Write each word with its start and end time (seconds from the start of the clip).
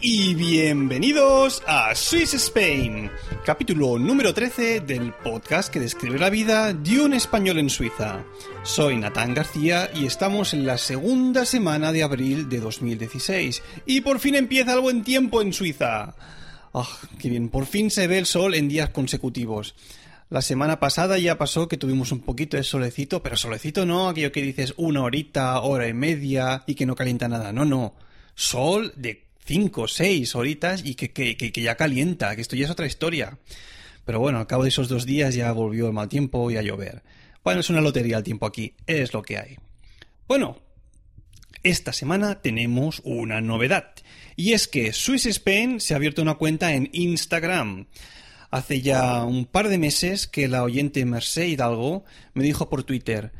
y 0.00 0.34
bienvenidos 0.34 1.62
a 1.66 1.94
Swiss 1.94 2.34
Spain, 2.34 3.10
capítulo 3.44 3.98
número 3.98 4.34
13 4.34 4.80
del 4.80 5.12
podcast 5.12 5.72
que 5.72 5.80
describe 5.80 6.18
la 6.18 6.30
vida 6.30 6.72
de 6.72 7.00
un 7.00 7.14
español 7.14 7.58
en 7.58 7.70
Suiza. 7.70 8.24
Soy 8.62 8.96
Natán 8.96 9.34
García 9.34 9.90
y 9.94 10.04
estamos 10.04 10.52
en 10.52 10.66
la 10.66 10.76
segunda 10.76 11.44
semana 11.44 11.92
de 11.92 12.02
abril 12.02 12.48
de 12.48 12.60
2016 12.60 13.62
y 13.86 14.02
por 14.02 14.18
fin 14.18 14.34
empieza 14.34 14.74
el 14.74 14.80
buen 14.80 15.02
tiempo 15.02 15.40
en 15.40 15.52
Suiza. 15.52 16.14
¡Ah, 16.74 16.88
qué 17.18 17.30
bien! 17.30 17.48
Por 17.48 17.66
fin 17.66 17.90
se 17.90 18.06
ve 18.06 18.18
el 18.18 18.26
sol 18.26 18.54
en 18.54 18.68
días 18.68 18.90
consecutivos. 18.90 19.74
La 20.28 20.42
semana 20.42 20.78
pasada 20.78 21.18
ya 21.18 21.38
pasó 21.38 21.66
que 21.66 21.76
tuvimos 21.76 22.12
un 22.12 22.20
poquito 22.20 22.56
de 22.56 22.62
solecito, 22.62 23.22
pero 23.22 23.36
solecito 23.36 23.86
no, 23.86 24.08
aquello 24.08 24.32
que 24.32 24.42
dices 24.42 24.74
una 24.76 25.02
horita, 25.02 25.60
hora 25.60 25.88
y 25.88 25.94
media 25.94 26.62
y 26.66 26.74
que 26.74 26.86
no 26.86 26.94
calienta 26.94 27.28
nada. 27.28 27.52
No, 27.52 27.64
no. 27.64 27.94
Sol 28.34 28.92
de 28.96 29.29
cinco, 29.44 29.88
seis 29.88 30.34
horitas 30.34 30.82
y 30.84 30.94
que, 30.94 31.12
que, 31.12 31.36
que, 31.36 31.62
ya 31.62 31.76
calienta, 31.76 32.34
que 32.34 32.42
esto 32.42 32.56
ya 32.56 32.64
es 32.64 32.70
otra 32.70 32.86
historia. 32.86 33.38
Pero 34.04 34.20
bueno, 34.20 34.38
al 34.38 34.46
cabo 34.46 34.62
de 34.62 34.70
esos 34.70 34.88
dos 34.88 35.06
días 35.06 35.34
ya 35.34 35.52
volvió 35.52 35.86
el 35.86 35.92
mal 35.92 36.08
tiempo 36.08 36.50
y 36.50 36.56
a 36.56 36.62
llover. 36.62 37.02
Bueno, 37.44 37.60
es 37.60 37.70
una 37.70 37.80
lotería 37.80 38.18
el 38.18 38.22
tiempo 38.22 38.46
aquí, 38.46 38.74
es 38.86 39.12
lo 39.12 39.22
que 39.22 39.38
hay. 39.38 39.56
Bueno, 40.28 40.58
esta 41.62 41.92
semana 41.92 42.40
tenemos 42.40 43.00
una 43.04 43.40
novedad. 43.40 43.92
Y 44.36 44.52
es 44.52 44.68
que 44.68 44.92
Swiss 44.92 45.26
Spain 45.26 45.80
se 45.80 45.92
ha 45.92 45.96
abierto 45.96 46.22
una 46.22 46.34
cuenta 46.34 46.72
en 46.72 46.88
Instagram. 46.92 47.86
Hace 48.50 48.80
ya 48.80 49.24
un 49.24 49.44
par 49.44 49.68
de 49.68 49.78
meses 49.78 50.26
que 50.26 50.48
la 50.48 50.62
oyente 50.62 51.04
Merced 51.04 51.46
Hidalgo 51.46 52.04
me 52.34 52.42
dijo 52.42 52.68
por 52.68 52.84
Twitter, 52.84 53.32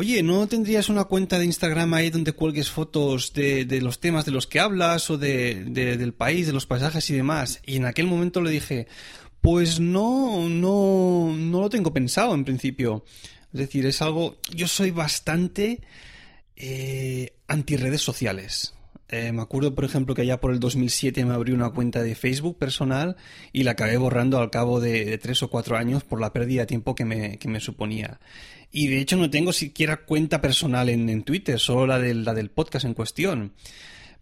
Oye, 0.00 0.22
¿no 0.22 0.46
tendrías 0.46 0.88
una 0.90 1.06
cuenta 1.06 1.40
de 1.40 1.44
Instagram 1.44 1.92
ahí 1.92 2.10
donde 2.10 2.30
cuelgues 2.30 2.70
fotos 2.70 3.32
de, 3.32 3.66
los 3.82 3.98
temas 3.98 4.24
de 4.24 4.30
los 4.30 4.46
que 4.46 4.60
hablas 4.60 5.10
o 5.10 5.18
de, 5.18 5.64
del 5.64 6.14
país, 6.14 6.46
de 6.46 6.52
los 6.52 6.66
paisajes 6.66 7.10
y 7.10 7.14
demás? 7.14 7.60
Y 7.66 7.78
en 7.78 7.84
aquel 7.84 8.06
momento 8.06 8.40
le 8.40 8.52
dije, 8.52 8.86
pues 9.40 9.80
no, 9.80 10.48
no, 10.48 11.34
no 11.36 11.60
lo 11.62 11.68
tengo 11.68 11.92
pensado 11.92 12.32
en 12.32 12.44
principio. 12.44 13.04
Es 13.52 13.58
decir, 13.58 13.86
es 13.86 14.00
algo, 14.00 14.36
yo 14.54 14.68
soy 14.68 14.92
bastante 14.92 15.80
eh, 16.54 17.32
anti 17.48 17.76
redes 17.76 18.00
sociales. 18.00 18.74
Eh, 19.08 19.32
me 19.32 19.42
acuerdo, 19.42 19.74
por 19.74 19.84
ejemplo, 19.84 20.14
que 20.14 20.22
allá 20.22 20.38
por 20.38 20.52
el 20.52 20.60
2007 20.60 21.24
me 21.24 21.34
abrí 21.34 21.50
una 21.50 21.70
cuenta 21.70 22.04
de 22.04 22.14
Facebook 22.14 22.56
personal 22.56 23.16
y 23.52 23.64
la 23.64 23.72
acabé 23.72 23.96
borrando 23.96 24.38
al 24.38 24.50
cabo 24.50 24.80
de, 24.80 25.18
tres 25.18 25.42
o 25.42 25.50
cuatro 25.50 25.76
años 25.76 26.04
por 26.04 26.20
la 26.20 26.32
pérdida 26.32 26.60
de 26.60 26.66
tiempo 26.66 26.94
que 26.94 27.04
me, 27.04 27.38
que 27.38 27.48
me 27.48 27.58
suponía. 27.58 28.20
Y 28.70 28.88
de 28.88 29.00
hecho 29.00 29.16
no 29.16 29.30
tengo 29.30 29.52
siquiera 29.52 29.98
cuenta 29.98 30.40
personal 30.40 30.88
en, 30.88 31.22
Twitter, 31.22 31.58
solo 31.58 31.86
la 31.86 31.98
del, 31.98 32.24
la 32.24 32.34
del 32.34 32.50
podcast 32.50 32.84
en 32.84 32.94
cuestión. 32.94 33.52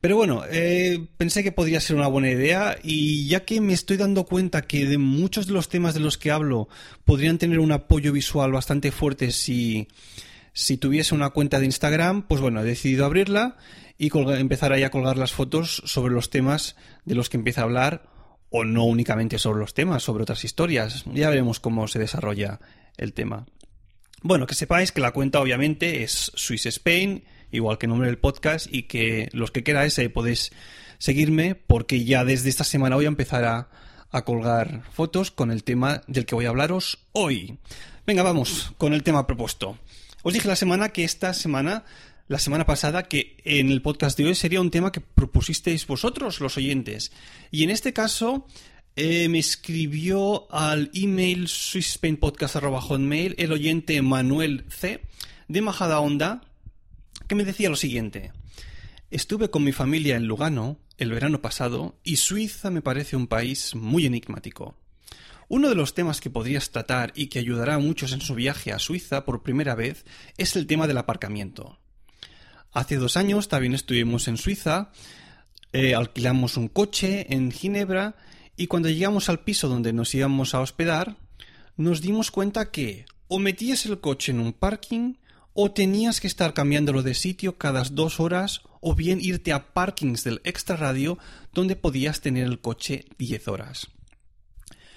Pero 0.01 0.17
bueno, 0.17 0.45
eh, 0.51 1.07
pensé 1.17 1.43
que 1.43 1.53
podría 1.53 1.81
ser 1.81 1.97
una 1.97 2.07
buena 2.07 2.31
idea 2.31 2.79
y 2.83 3.27
ya 3.27 3.45
que 3.45 3.61
me 3.61 3.73
estoy 3.73 3.97
dando 3.97 4.25
cuenta 4.25 4.63
que 4.63 4.87
de 4.87 4.99
muchos 4.99 5.47
de 5.47 5.55
los 5.55 5.69
temas 5.69 5.95
de 5.95 6.01
los 6.01 6.19
que 6.19 6.31
hablo 6.31 6.69
podrían 7.05 7.39
tener 7.39 7.59
un 7.59 7.73
apoyo 7.73 8.13
visual 8.13 8.53
bastante 8.53 8.93
fuerte 8.93 9.33
si, 9.33 9.89
si 10.53 10.77
tuviese 10.77 11.15
una 11.15 11.31
cuenta 11.31 11.59
de 11.59 11.67
Instagram, 11.67 12.23
pues 12.29 12.41
bueno, 12.41 12.61
he 12.61 12.65
decidido 12.65 13.05
abrirla 13.05 13.57
y 13.99 14.11
empezar 14.17 14.73
ahí 14.73 14.83
a 14.83 14.91
colgar 14.91 15.17
las 15.17 15.33
fotos 15.33 15.83
sobre 15.87 16.15
los 16.15 16.31
temas 16.31 16.77
de 17.05 17.15
los 17.15 17.31
que 17.31 17.39
empieza 17.39 17.63
a 17.63 17.65
hablar 17.65 18.09
o 18.51 18.65
no 18.65 18.85
únicamente 18.85 19.39
sobre 19.39 19.61
los 19.61 19.75
temas, 19.75 20.03
sobre 20.03 20.23
otras 20.23 20.45
historias. 20.45 21.05
Ya 21.13 21.31
veremos 21.31 21.59
cómo 21.59 21.89
se 21.89 21.99
desarrolla 21.99 22.61
el 22.97 23.13
tema. 23.13 23.47
Bueno, 24.23 24.47
que 24.47 24.55
sepáis 24.55 24.93
que 24.93 25.01
la 25.01 25.13
cuenta 25.13 25.41
obviamente 25.41 26.03
es 26.03 26.33
Swiss 26.35 26.67
Spain, 26.67 27.25
igual 27.53 27.79
que 27.79 27.87
el 27.87 27.91
nombre 27.91 28.09
del 28.09 28.19
podcast, 28.19 28.67
y 28.71 28.85
que 28.85 29.29
los 29.33 29.51
que 29.51 29.63
queráis 29.63 29.99
ahí 29.99 30.09
podéis 30.09 30.53
seguirme 30.99 31.55
porque 31.55 32.05
ya 32.05 32.25
desde 32.25 32.49
esta 32.49 32.65
semana 32.65 32.97
voy 32.97 33.05
a 33.05 33.09
empezar 33.09 33.45
a, 33.45 33.69
a 34.11 34.25
colgar 34.25 34.83
fotos 34.93 35.31
con 35.31 35.51
el 35.51 35.65
tema 35.65 36.03
del 36.07 36.27
que 36.27 36.35
voy 36.35 36.47
a 36.47 36.49
hablaros 36.49 36.99
hoy. 37.13 37.59
Venga, 38.07 38.23
vamos 38.23 38.73
con 38.79 38.95
el 38.95 39.03
tema 39.03 39.27
propuesto. 39.27 39.79
Os 40.23 40.33
dije 40.33 40.49
la 40.49 40.57
semana 40.57 40.89
que 40.89 41.05
esta 41.05 41.35
semana 41.35 41.85
la 42.29 42.41
semana 42.41 42.67
pasada 42.67 43.05
que 43.05 43.37
en 43.45 43.71
el 43.71 43.83
podcast 43.83 44.19
de 44.19 44.25
hoy 44.25 44.35
sería 44.35 44.61
un 44.61 44.73
tema 44.73 44.91
que 44.91 45.01
propusisteis 45.01 45.87
vosotros, 45.87 46.41
los 46.41 46.57
oyentes. 46.57 47.13
Y 47.53 47.63
en 47.63 47.71
este 47.71 47.93
caso 47.93 48.49
eh, 48.97 49.29
me 49.29 49.39
escribió 49.39 50.51
al 50.51 50.91
email 50.95 51.49
swissspainpodcast.com 51.49 53.13
el 53.13 53.53
oyente 53.53 54.01
Manuel 54.01 54.65
C. 54.71 55.03
de 55.49 55.61
Majada 55.61 56.01
Onda, 56.01 56.41
que 57.29 57.35
me 57.35 57.45
decía 57.45 57.69
lo 57.69 57.77
siguiente. 57.77 58.33
Estuve 59.11 59.51
con 59.51 59.65
mi 59.65 59.73
familia 59.73 60.17
en 60.17 60.27
Lugano 60.27 60.79
el 60.97 61.11
verano 61.13 61.43
pasado 61.43 61.99
y 62.05 62.17
Suiza 62.17 62.71
me 62.71 62.81
parece 62.81 63.17
un 63.17 63.27
país 63.27 63.75
muy 63.75 64.07
enigmático. 64.07 64.79
Uno 65.49 65.69
de 65.69 65.75
los 65.75 65.93
temas 65.93 66.23
que 66.23 66.31
podrías 66.31 66.71
tratar 66.71 67.13
y 67.15 67.27
que 67.27 67.39
ayudará 67.39 67.75
a 67.75 67.79
muchos 67.79 68.13
en 68.13 68.23
su 68.23 68.35
viaje 68.35 68.73
a 68.73 68.79
Suiza 68.79 69.27
por 69.27 69.43
primera 69.43 69.75
vez 69.75 70.07
es 70.39 70.57
el 70.57 70.67
tema 70.67 70.87
del 70.87 70.97
aparcamiento. 70.97 71.79
Hace 72.73 72.97
dos 72.97 73.19
años 73.19 73.49
también 73.49 73.75
estuvimos 73.75 74.27
en 74.27 74.39
Suiza, 74.39 74.91
eh, 75.75 75.95
alquilamos 75.95 76.57
un 76.57 76.69
coche 76.69 77.27
en 77.29 77.53
Ginebra 77.53 78.17
y 78.57 78.67
cuando 78.67 78.89
llegamos 78.89 79.29
al 79.29 79.41
piso 79.41 79.69
donde 79.69 79.93
nos 79.93 80.15
íbamos 80.15 80.55
a 80.55 80.61
hospedar, 80.61 81.17
nos 81.77 82.01
dimos 82.01 82.31
cuenta 82.31 82.71
que 82.71 83.05
o 83.29 83.39
metías 83.39 83.87
el 83.87 84.01
coche 84.01 84.33
en 84.33 84.41
un 84.41 84.53
parking 84.53 85.15
o 85.53 85.73
tenías 85.73 86.21
que 86.21 86.27
estar 86.27 86.55
cambiándolo 86.55 87.03
de 87.03 87.15
sitio 87.15 87.59
cada 87.59 87.83
dos 87.85 88.21
horas 88.21 88.63
o 88.81 88.95
bien 88.95 89.21
irte 89.21 89.53
a 89.53 89.73
parkings 89.73 90.23
del 90.25 90.41
extra 90.45 90.77
radio 90.77 91.19
donde 91.53 91.77
podías 91.77 92.21
tener 92.21 92.45
el 92.45 92.61
coche 92.61 93.07
diez 93.19 93.49
horas. 93.49 93.89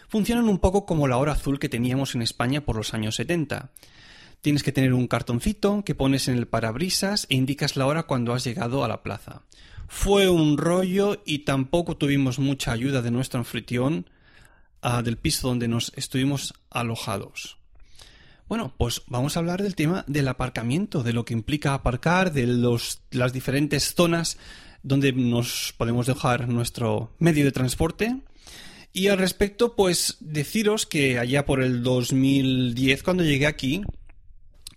Funcionan 0.10 0.50
un 0.50 0.60
poco 0.60 0.86
como 0.86 1.08
la 1.08 1.18
hora 1.18 1.34
azul 1.34 1.60
que 1.60 1.70
teníamos 1.70 2.16
en 2.16 2.22
España 2.22 2.62
por 2.62 2.76
los 2.76 2.94
años 2.94 3.16
70. 3.16 3.72
Tienes 4.42 4.64
que 4.64 4.72
tener 4.72 4.94
un 4.94 5.08
cartoncito 5.08 5.84
que 5.84 5.96
pones 5.96 6.28
en 6.28 6.38
el 6.38 6.48
parabrisas 6.48 7.28
e 7.30 7.36
indicas 7.36 7.76
la 7.76 7.86
hora 7.86 8.04
cuando 8.04 8.34
has 8.34 8.44
llegado 8.44 8.84
a 8.84 8.88
la 8.88 9.04
plaza. 9.04 9.44
Fue 9.92 10.30
un 10.30 10.58
rollo 10.60 11.22
y 11.26 11.40
tampoco 11.40 11.98
tuvimos 11.98 12.38
mucha 12.38 12.72
ayuda 12.72 13.02
de 13.02 13.10
nuestro 13.10 13.40
anfitrión 13.40 14.08
ah, 14.84 15.02
del 15.02 15.18
piso 15.18 15.48
donde 15.48 15.68
nos 15.68 15.92
estuvimos 15.96 16.54
alojados. 16.70 17.58
Bueno, 18.48 18.74
pues 18.78 19.02
vamos 19.08 19.36
a 19.36 19.40
hablar 19.40 19.64
del 19.64 19.76
tema 19.76 20.06
del 20.08 20.28
aparcamiento, 20.28 21.02
de 21.02 21.12
lo 21.12 21.26
que 21.26 21.34
implica 21.34 21.74
aparcar, 21.74 22.32
de 22.32 22.46
los, 22.46 23.02
las 23.10 23.34
diferentes 23.34 23.96
zonas 23.96 24.38
donde 24.84 25.12
nos 25.12 25.74
podemos 25.76 26.06
dejar 26.06 26.48
nuestro 26.48 27.12
medio 27.18 27.44
de 27.44 27.52
transporte. 27.52 28.16
Y 28.94 29.08
al 29.08 29.18
respecto, 29.18 29.76
pues 29.76 30.18
deciros 30.20 30.86
que 30.86 31.18
allá 31.18 31.46
por 31.46 31.64
el 31.64 31.82
2010, 31.82 33.02
cuando 33.04 33.24
llegué 33.24 33.48
aquí, 33.48 33.82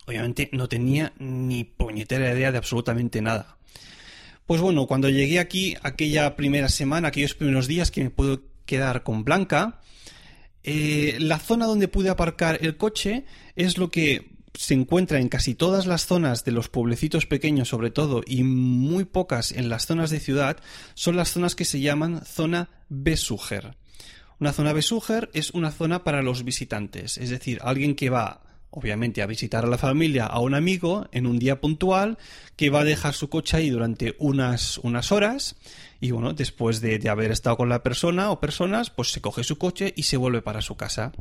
obviamente 0.07 0.49
no 0.53 0.69
tenía 0.69 1.13
ni 1.19 1.65
puñetera 1.65 2.33
idea 2.33 2.51
de 2.51 2.59
absolutamente 2.59 3.21
nada. 3.21 3.59
Pues 4.47 4.61
bueno, 4.61 4.87
cuando 4.87 5.09
llegué 5.09 5.39
aquí, 5.39 5.77
aquella 5.83 6.37
primera 6.37 6.69
semana, 6.69 7.09
aquellos 7.09 7.35
primeros 7.35 7.67
días 7.67 7.91
que 7.91 8.03
me 8.03 8.11
pude 8.11 8.41
quedar 8.67 9.03
con 9.03 9.25
Blanca, 9.25 9.81
eh, 10.65 11.17
la 11.19 11.39
zona 11.39 11.67
donde 11.67 11.89
pude 11.89 12.09
aparcar 12.09 12.59
el 12.61 12.77
coche 12.77 13.25
es 13.57 13.79
lo 13.79 13.91
que 13.91 14.33
se 14.55 14.75
encuentra 14.75 15.19
en 15.19 15.29
casi 15.29 15.55
todas 15.55 15.87
las 15.87 16.07
zonas 16.07 16.45
de 16.45 16.53
los 16.53 16.69
pueblecitos 16.69 17.27
pequeños 17.27 17.69
sobre 17.69 17.91
todo 17.91 18.23
y 18.27 18.45
muy 18.45 19.05
pocas 19.05 19.51
en 19.53 19.69
las 19.69 19.87
zonas 19.87 20.11
de 20.11 20.21
ciudad 20.21 20.59
son 20.95 21.17
las 21.17 21.33
zonas 21.33 21.55
que 21.55 21.65
se 21.65 21.81
llaman 21.81 22.25
zona 22.25 22.69
Besucher. 22.89 23.77
Una 24.39 24.53
zona 24.53 24.73
Besucher 24.73 25.31
es 25.33 25.53
una 25.53 25.71
zona 25.71 26.05
para 26.05 26.23
los 26.23 26.45
visitantes, 26.45 27.17
es 27.17 27.31
decir, 27.31 27.61
alguien 27.63 27.95
que 27.95 28.11
va 28.11 28.43
obviamente 28.73 29.23
a 29.23 29.27
visitar 29.27 29.65
a 29.65 29.69
la 29.69 29.79
familia, 29.79 30.27
a 30.27 30.41
un 30.41 30.55
amigo 30.55 31.07
en 31.13 31.27
un 31.27 31.39
día 31.39 31.61
puntual 31.61 32.19
que 32.57 32.71
va 32.71 32.81
a 32.81 32.85
dejar 32.85 33.15
su 33.15 33.29
coche 33.29 33.59
ahí 33.59 33.71
durante 33.71 34.17
unas, 34.19 34.79
unas 34.79 35.13
horas 35.13 35.57
y 36.01 36.11
bueno, 36.11 36.33
después 36.33 36.81
de, 36.81 36.99
de 36.99 37.09
haber 37.09 37.31
estado 37.31 37.57
con 37.57 37.69
la 37.69 37.83
persona 37.83 38.31
o 38.31 38.41
personas, 38.41 38.91
pues 38.91 39.13
se 39.13 39.21
coge 39.21 39.45
su 39.45 39.59
coche 39.59 39.93
y 39.95 40.05
se 40.05 40.17
vuelve 40.17 40.43
para 40.43 40.63
su 40.63 40.75
casa. 40.75 41.13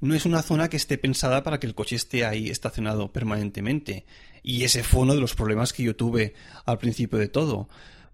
No 0.00 0.14
es 0.14 0.26
una 0.26 0.42
zona 0.42 0.68
que 0.68 0.76
esté 0.76 0.98
pensada 0.98 1.42
para 1.42 1.58
que 1.58 1.66
el 1.66 1.74
coche 1.74 1.96
esté 1.96 2.24
ahí 2.24 2.50
estacionado 2.50 3.10
permanentemente. 3.10 4.04
Y 4.42 4.62
ese 4.64 4.84
fue 4.84 5.00
uno 5.00 5.14
de 5.14 5.20
los 5.20 5.34
problemas 5.34 5.72
que 5.72 5.82
yo 5.82 5.96
tuve 5.96 6.34
al 6.66 6.78
principio 6.78 7.18
de 7.18 7.28
todo. 7.28 7.68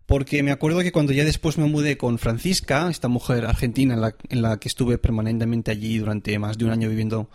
Porque 0.07 0.43
me 0.43 0.51
acuerdo 0.51 0.81
que 0.81 0.93
cuando 0.93 1.13
ya 1.13 1.25
después 1.25 1.59
me 1.59 1.67
mudé 1.67 1.97
con 1.97 2.19
Francisca, 2.19 2.89
esta 2.91 3.09
mujer 3.09 3.45
argentina 3.45 3.95
en 3.95 4.01
la, 4.01 4.15
en 4.29 4.43
la 4.43 4.59
que 4.59 4.69
estuve 4.69 4.99
permanentemente 4.99 5.71
allí 5.71 5.99
durante 5.99 6.39
más 6.39 6.59
de 6.59 6.65
un 6.65 6.71
año 6.71 6.89
viviendo 6.89 7.29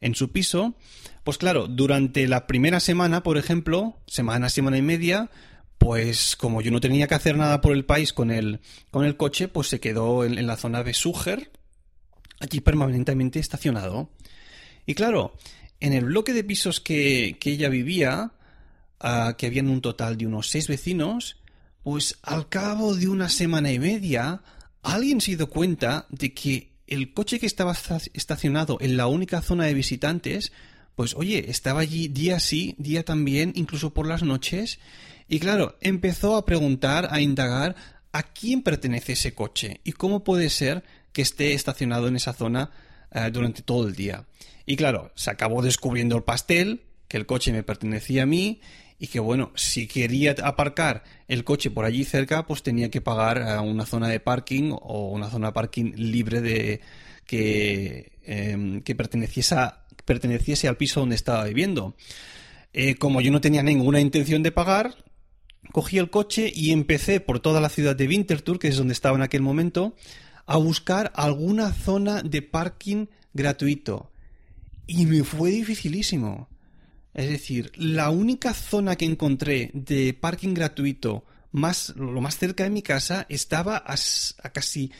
en 0.00 0.14
su 0.14 0.32
piso, 0.32 0.74
pues 1.24 1.38
claro, 1.38 1.66
durante 1.66 2.26
la 2.26 2.46
primera 2.46 2.80
semana, 2.80 3.22
por 3.22 3.36
ejemplo, 3.36 3.98
semana, 4.06 4.48
semana 4.48 4.78
y 4.78 4.82
media, 4.82 5.30
pues 5.78 6.36
como 6.36 6.60
yo 6.62 6.70
no 6.70 6.80
tenía 6.80 7.06
que 7.06 7.14
hacer 7.14 7.36
nada 7.36 7.60
por 7.60 7.72
el 7.72 7.84
país 7.84 8.12
con 8.12 8.30
el, 8.30 8.60
con 8.90 9.04
el 9.04 9.16
coche, 9.16 9.48
pues 9.48 9.68
se 9.68 9.80
quedó 9.80 10.24
en, 10.24 10.46
la 10.46 10.56
zona 10.56 10.82
de 10.82 10.94
Suger, 10.94 11.50
allí 12.38 12.60
permanentemente 12.60 13.38
estacionado. 13.38 14.10
Y 14.86 14.94
claro, 14.94 15.36
en 15.80 15.92
el 15.92 16.06
bloque 16.06 16.32
de 16.32 16.44
pisos 16.44 16.80
que, 16.80 17.36
que 17.38 17.50
ella 17.52 17.68
vivía, 17.68 18.32
uh, 19.02 19.34
que 19.36 19.46
habían 19.46 19.68
un 19.68 19.80
total 19.80 20.16
de 20.16 20.26
unos 20.26 20.48
seis 20.48 20.68
vecinos, 20.68 21.36
pues 21.82 22.18
al 22.22 22.48
cabo 22.48 22.94
de 22.94 23.08
una 23.08 23.28
semana 23.28 23.72
y 23.72 23.78
media, 23.78 24.42
alguien 24.82 25.20
se 25.20 25.36
dio 25.36 25.48
cuenta 25.48 26.06
de 26.10 26.32
que 26.32 26.69
el 26.90 27.14
coche 27.14 27.40
que 27.40 27.46
estaba 27.46 27.74
estacionado 28.12 28.78
en 28.80 28.96
la 28.96 29.06
única 29.06 29.40
zona 29.40 29.64
de 29.64 29.74
visitantes, 29.74 30.52
pues 30.96 31.14
oye, 31.14 31.50
estaba 31.50 31.80
allí 31.80 32.08
día 32.08 32.40
sí, 32.40 32.74
día 32.76 33.04
también, 33.04 33.52
incluso 33.54 33.94
por 33.94 34.06
las 34.06 34.22
noches. 34.22 34.78
Y 35.28 35.38
claro, 35.38 35.78
empezó 35.80 36.36
a 36.36 36.44
preguntar, 36.44 37.08
a 37.10 37.20
indagar 37.20 37.76
a 38.12 38.24
quién 38.24 38.62
pertenece 38.62 39.12
ese 39.12 39.34
coche 39.34 39.80
y 39.84 39.92
cómo 39.92 40.24
puede 40.24 40.50
ser 40.50 40.84
que 41.12 41.22
esté 41.22 41.54
estacionado 41.54 42.08
en 42.08 42.16
esa 42.16 42.32
zona 42.32 42.70
eh, 43.12 43.30
durante 43.32 43.62
todo 43.62 43.86
el 43.86 43.94
día. 43.94 44.26
Y 44.66 44.76
claro, 44.76 45.12
se 45.14 45.30
acabó 45.30 45.62
descubriendo 45.62 46.16
el 46.16 46.24
pastel, 46.24 46.82
que 47.10 47.16
el 47.16 47.26
coche 47.26 47.52
me 47.52 47.64
pertenecía 47.64 48.22
a 48.22 48.26
mí 48.26 48.60
y 48.96 49.08
que 49.08 49.18
bueno, 49.18 49.50
si 49.56 49.88
quería 49.88 50.36
aparcar 50.44 51.02
el 51.26 51.42
coche 51.42 51.68
por 51.68 51.84
allí 51.84 52.04
cerca, 52.04 52.46
pues 52.46 52.62
tenía 52.62 52.88
que 52.88 53.00
pagar 53.00 53.42
a 53.42 53.62
una 53.62 53.84
zona 53.84 54.06
de 54.06 54.20
parking 54.20 54.70
o 54.80 55.08
una 55.08 55.28
zona 55.28 55.48
de 55.48 55.52
parking 55.52 55.92
libre 55.96 56.40
de 56.40 56.80
que, 57.26 58.12
em, 58.22 58.80
que 58.82 58.94
perteneciese, 58.94 59.56
perteneciese 60.04 60.68
al 60.68 60.76
piso 60.76 61.00
donde 61.00 61.16
estaba 61.16 61.42
viviendo. 61.44 61.96
Eh, 62.72 62.94
como 62.94 63.20
yo 63.20 63.32
no 63.32 63.40
tenía 63.40 63.64
ninguna 63.64 64.00
intención 64.00 64.44
de 64.44 64.52
pagar, 64.52 64.94
cogí 65.72 65.98
el 65.98 66.10
coche 66.10 66.52
y 66.54 66.70
empecé 66.70 67.18
por 67.18 67.40
toda 67.40 67.60
la 67.60 67.70
ciudad 67.70 67.96
de 67.96 68.06
Winterthur, 68.06 68.60
que 68.60 68.68
es 68.68 68.76
donde 68.76 68.92
estaba 68.92 69.16
en 69.16 69.22
aquel 69.22 69.42
momento, 69.42 69.96
a 70.46 70.58
buscar 70.58 71.10
alguna 71.16 71.72
zona 71.72 72.22
de 72.22 72.42
parking 72.42 73.06
gratuito. 73.34 74.12
Y 74.86 75.06
me 75.06 75.24
fue 75.24 75.50
dificilísimo. 75.50 76.48
Es 77.14 77.28
decir, 77.28 77.72
la 77.76 78.10
única 78.10 78.54
zona 78.54 78.96
que 78.96 79.04
encontré 79.04 79.70
de 79.74 80.14
parking 80.14 80.54
gratuito 80.54 81.24
más, 81.52 81.94
lo 81.96 82.20
más 82.20 82.38
cerca 82.38 82.64
de 82.64 82.70
mi 82.70 82.82
casa 82.82 83.26
estaba 83.28 83.76
a, 83.76 83.96
casi, 84.50 84.92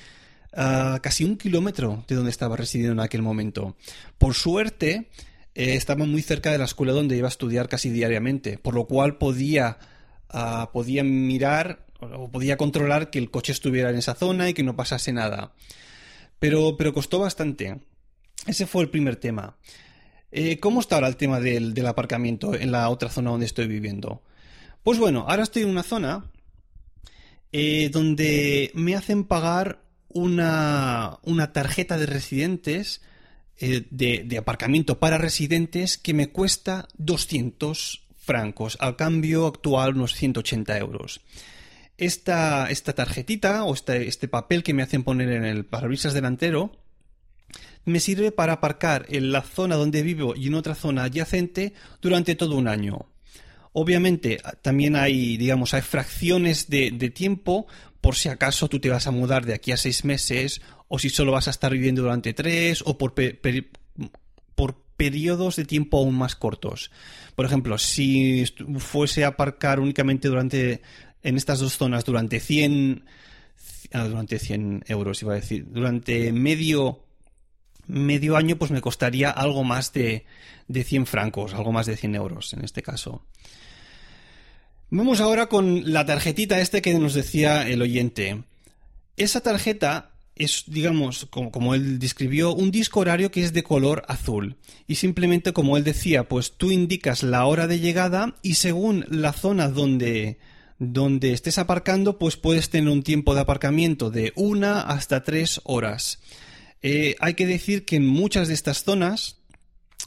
casi 0.50 1.24
un 1.24 1.36
kilómetro 1.36 2.04
de 2.08 2.16
donde 2.16 2.30
estaba 2.30 2.56
residiendo 2.56 2.94
en 2.94 3.00
aquel 3.00 3.22
momento. 3.22 3.76
Por 4.18 4.34
suerte, 4.34 5.10
eh, 5.54 5.74
estaba 5.74 6.04
muy 6.04 6.22
cerca 6.22 6.50
de 6.50 6.58
la 6.58 6.64
escuela 6.64 6.92
donde 6.92 7.16
iba 7.16 7.28
a 7.28 7.30
estudiar 7.30 7.68
casi 7.68 7.90
diariamente, 7.90 8.58
por 8.58 8.74
lo 8.74 8.86
cual 8.86 9.18
podía, 9.18 9.78
ah, 10.28 10.70
podía 10.72 11.04
mirar 11.04 11.86
o 12.00 12.30
podía 12.30 12.56
controlar 12.56 13.10
que 13.10 13.18
el 13.18 13.30
coche 13.30 13.52
estuviera 13.52 13.90
en 13.90 13.96
esa 13.96 14.14
zona 14.14 14.48
y 14.48 14.54
que 14.54 14.62
no 14.62 14.74
pasase 14.74 15.12
nada. 15.12 15.52
Pero, 16.38 16.76
pero 16.76 16.94
costó 16.94 17.18
bastante. 17.18 17.80
Ese 18.46 18.66
fue 18.66 18.82
el 18.82 18.90
primer 18.90 19.16
tema. 19.16 19.56
Eh, 20.32 20.60
¿Cómo 20.60 20.80
está 20.80 20.94
ahora 20.94 21.08
el 21.08 21.16
tema 21.16 21.40
del, 21.40 21.74
aparcamiento 21.86 22.54
en 22.54 22.70
la 22.70 22.88
otra 22.88 23.08
zona 23.08 23.30
donde 23.30 23.46
estoy 23.46 23.66
viviendo? 23.66 24.22
Pues 24.82 24.98
bueno, 24.98 25.26
ahora 25.28 25.42
estoy 25.42 25.62
en 25.62 25.70
una 25.70 25.82
zona 25.82 26.30
eh, 27.52 27.90
donde 27.92 28.70
me 28.74 28.94
hacen 28.94 29.24
pagar 29.24 29.82
una, 30.08 31.18
tarjeta 31.52 31.98
de 31.98 32.06
residentes, 32.06 33.02
eh, 33.58 33.86
de, 33.90 34.38
aparcamiento 34.38 34.98
para 34.98 35.18
residentes, 35.18 35.98
que 35.98 36.14
me 36.14 36.30
cuesta 36.30 36.88
200 36.98 38.06
francos, 38.16 38.76
al 38.80 38.96
cambio 38.96 39.46
actual 39.46 39.96
unos 39.96 40.14
180 40.14 40.78
euros. 40.78 41.20
Esta, 41.98 42.68
tarjetita 42.94 43.64
o 43.64 43.74
este, 43.74 44.06
este 44.06 44.28
papel 44.28 44.62
que 44.62 44.74
me 44.74 44.82
hacen 44.82 45.02
poner 45.02 45.30
en 45.32 45.44
el 45.44 45.66
parabrisas 45.66 46.14
delantero 46.14 46.72
me 47.84 48.00
sirve 48.00 48.32
para 48.32 48.54
aparcar 48.54 49.06
en 49.08 49.32
la 49.32 49.42
zona 49.42 49.76
donde 49.76 50.02
vivo 50.02 50.34
y 50.36 50.48
en 50.48 50.54
otra 50.54 50.74
zona 50.74 51.04
adyacente 51.04 51.72
durante 52.00 52.34
todo 52.34 52.56
un 52.56 52.68
año. 52.68 53.06
Obviamente 53.72 54.40
también 54.62 54.96
hay, 54.96 55.36
digamos, 55.36 55.74
hay 55.74 55.82
fracciones 55.82 56.68
de, 56.68 56.90
tiempo 57.14 57.66
por 58.00 58.16
si 58.16 58.28
acaso 58.28 58.68
tú 58.68 58.80
te 58.80 58.90
vas 58.90 59.06
a 59.06 59.12
mudar 59.12 59.46
de 59.46 59.54
aquí 59.54 59.72
a 59.72 59.76
seis 59.76 60.04
meses 60.04 60.60
o 60.88 60.98
si 60.98 61.10
solo 61.10 61.32
vas 61.32 61.46
a 61.46 61.52
estar 61.52 61.72
viviendo 61.72 62.02
durante 62.02 62.34
tres 62.34 62.82
o 62.84 62.98
por, 62.98 63.14
por 64.54 64.82
periodos 64.96 65.56
de 65.56 65.64
tiempo 65.64 65.98
aún 65.98 66.16
más 66.16 66.34
cortos. 66.34 66.90
Por 67.34 67.46
ejemplo, 67.46 67.78
si 67.78 68.44
fuese 68.78 69.24
a 69.24 69.28
aparcar 69.28 69.78
únicamente 69.80 70.28
durante 70.28 70.82
en 71.22 71.36
estas 71.36 71.60
dos 71.60 71.76
zonas 71.76 72.04
durante 72.04 72.40
100 72.40 73.04
ah, 73.92 74.04
durante 74.04 74.38
100 74.38 74.84
euros 74.88 75.22
iba 75.22 75.32
a 75.32 75.36
decir 75.36 75.66
durante 75.70 76.32
medio 76.32 77.04
medio 77.90 78.36
año 78.36 78.56
pues 78.56 78.70
me 78.70 78.80
costaría 78.80 79.30
algo 79.30 79.64
más 79.64 79.92
de, 79.92 80.24
de 80.68 80.84
100 80.84 81.06
francos, 81.06 81.54
algo 81.54 81.72
más 81.72 81.86
de 81.86 81.96
100 81.96 82.14
euros 82.14 82.52
en 82.52 82.64
este 82.64 82.82
caso. 82.82 83.24
Vamos 84.92 85.20
ahora 85.20 85.46
con 85.46 85.92
la 85.92 86.04
tarjetita 86.04 86.60
este 86.60 86.82
que 86.82 86.94
nos 86.94 87.14
decía 87.14 87.68
el 87.68 87.80
oyente. 87.80 88.42
Esa 89.16 89.40
tarjeta 89.40 90.10
es, 90.34 90.64
digamos, 90.66 91.26
como, 91.30 91.52
como, 91.52 91.74
él 91.74 91.98
describió, 91.98 92.52
un 92.52 92.70
disco 92.70 93.00
horario 93.00 93.30
que 93.30 93.44
es 93.44 93.52
de 93.52 93.62
color 93.62 94.02
azul. 94.08 94.56
Y 94.88 94.96
simplemente, 94.96 95.52
como 95.52 95.76
él 95.76 95.84
decía, 95.84 96.24
pues 96.28 96.56
tú 96.56 96.70
indicas 96.70 97.22
la 97.22 97.44
hora 97.44 97.66
de 97.66 97.78
llegada 97.78 98.34
y 98.42 98.54
según 98.54 99.04
la 99.10 99.32
zona 99.32 99.68
donde, 99.68 100.38
donde 100.78 101.34
estés 101.34 101.58
aparcando, 101.58 102.18
pues 102.18 102.36
puedes 102.36 102.70
tener 102.70 102.90
un 102.90 103.02
tiempo 103.02 103.34
de 103.34 103.42
aparcamiento 103.42 104.10
de 104.10 104.32
una 104.34 104.80
hasta 104.80 105.22
tres 105.22 105.60
horas. 105.64 106.18
Eh, 106.82 107.16
hay 107.20 107.34
que 107.34 107.46
decir 107.46 107.84
que 107.84 107.96
en 107.96 108.06
muchas 108.06 108.48
de 108.48 108.54
estas 108.54 108.84
zonas, 108.84 109.38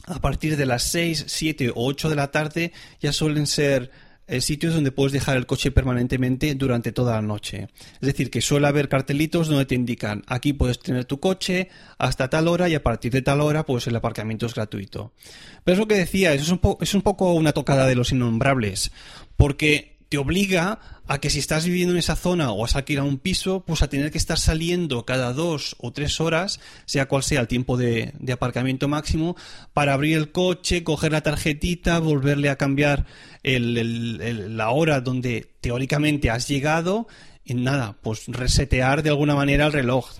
a 0.06 0.20
partir 0.20 0.56
de 0.56 0.66
las 0.66 0.84
6, 0.84 1.24
7 1.28 1.70
o 1.70 1.86
8 1.86 2.10
de 2.10 2.16
la 2.16 2.30
tarde, 2.30 2.72
ya 3.00 3.12
suelen 3.12 3.46
ser 3.46 3.90
eh, 4.26 4.40
sitios 4.40 4.72
donde 4.72 4.90
puedes 4.90 5.12
dejar 5.12 5.36
el 5.36 5.44
coche 5.44 5.70
permanentemente 5.70 6.54
durante 6.54 6.92
toda 6.92 7.16
la 7.16 7.22
noche. 7.22 7.68
Es 7.94 8.00
decir, 8.00 8.30
que 8.30 8.40
suele 8.40 8.66
haber 8.66 8.88
cartelitos 8.88 9.48
donde 9.48 9.66
te 9.66 9.74
indican 9.74 10.22
aquí 10.26 10.54
puedes 10.54 10.78
tener 10.78 11.04
tu 11.04 11.20
coche 11.20 11.68
hasta 11.98 12.30
tal 12.30 12.48
hora 12.48 12.68
y 12.70 12.74
a 12.74 12.82
partir 12.82 13.12
de 13.12 13.20
tal 13.20 13.42
hora 13.42 13.66
pues 13.66 13.86
el 13.86 13.96
aparcamiento 13.96 14.46
es 14.46 14.54
gratuito. 14.54 15.12
Pero 15.62 15.74
es 15.74 15.78
lo 15.78 15.86
que 15.86 15.96
decía, 15.96 16.32
es 16.32 16.48
un, 16.48 16.60
es 16.80 16.94
un 16.94 17.02
poco 17.02 17.34
una 17.34 17.52
tocada 17.52 17.86
de 17.86 17.96
los 17.96 18.12
innombrables, 18.12 18.92
porque 19.36 19.93
te 20.14 20.18
obliga 20.18 20.78
a 21.08 21.18
que 21.18 21.28
si 21.28 21.40
estás 21.40 21.64
viviendo 21.64 21.92
en 21.92 21.98
esa 21.98 22.14
zona 22.14 22.52
o 22.52 22.64
has 22.64 22.76
alquilado 22.76 23.08
un 23.08 23.18
piso, 23.18 23.64
pues 23.66 23.82
a 23.82 23.88
tener 23.88 24.12
que 24.12 24.18
estar 24.18 24.38
saliendo 24.38 25.04
cada 25.04 25.32
dos 25.32 25.74
o 25.80 25.92
tres 25.92 26.20
horas, 26.20 26.60
sea 26.84 27.08
cual 27.08 27.24
sea 27.24 27.40
el 27.40 27.48
tiempo 27.48 27.76
de, 27.76 28.12
aparcamiento 28.32 28.86
máximo, 28.86 29.34
para 29.72 29.92
abrir 29.92 30.16
el 30.16 30.30
coche, 30.30 30.84
coger 30.84 31.10
la 31.10 31.22
tarjetita, 31.22 31.98
volverle 31.98 32.48
a 32.48 32.54
cambiar 32.54 33.06
la 33.42 34.70
hora 34.70 35.00
donde 35.00 35.50
teóricamente 35.60 36.30
has 36.30 36.46
llegado, 36.46 37.08
y 37.44 37.54
nada, 37.54 37.96
pues 38.00 38.26
resetear 38.28 39.02
de 39.02 39.10
alguna 39.10 39.34
manera 39.34 39.66
el 39.66 39.72
reloj. 39.72 40.12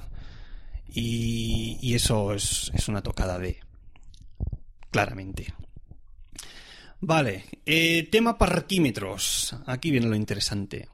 Y, 0.93 1.95
eso 1.95 2.35
es, 2.35 2.73
es 2.75 2.89
una 2.89 3.01
tocada 3.01 3.39
de... 3.39 3.61
claramente. 4.91 5.55
Vale, 7.07 7.45
eh, 7.67 8.09
tema 8.11 8.39
parquímetros. 8.39 9.55
Aquí 9.67 9.91
viene 9.91 10.07
lo 10.07 10.17
interesante. 10.17 10.89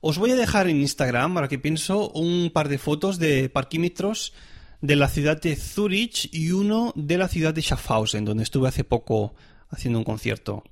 Os 0.00 0.16
voy 0.16 0.30
a 0.30 0.36
dejar 0.36 0.70
en 0.70 0.80
Instagram, 0.80 1.36
ahora 1.36 1.48
que 1.48 1.58
pienso, 1.58 2.08
un 2.12 2.50
par 2.50 2.70
de 2.70 2.78
fotos 2.78 3.18
de 3.18 3.50
parquímetros 3.50 4.32
de 4.80 4.96
la 4.96 5.08
ciudad 5.08 5.38
de 5.38 5.54
Zurich 5.54 6.30
y 6.32 6.52
uno 6.52 6.94
de 6.96 7.18
la 7.18 7.28
ciudad 7.28 7.52
de 7.52 7.60
Schaffhausen, 7.60 8.24
donde 8.24 8.44
estuve 8.44 8.68
hace 8.68 8.84
poco 8.84 9.34
haciendo 9.68 9.98
un 9.98 10.04
concierto. 10.06 10.64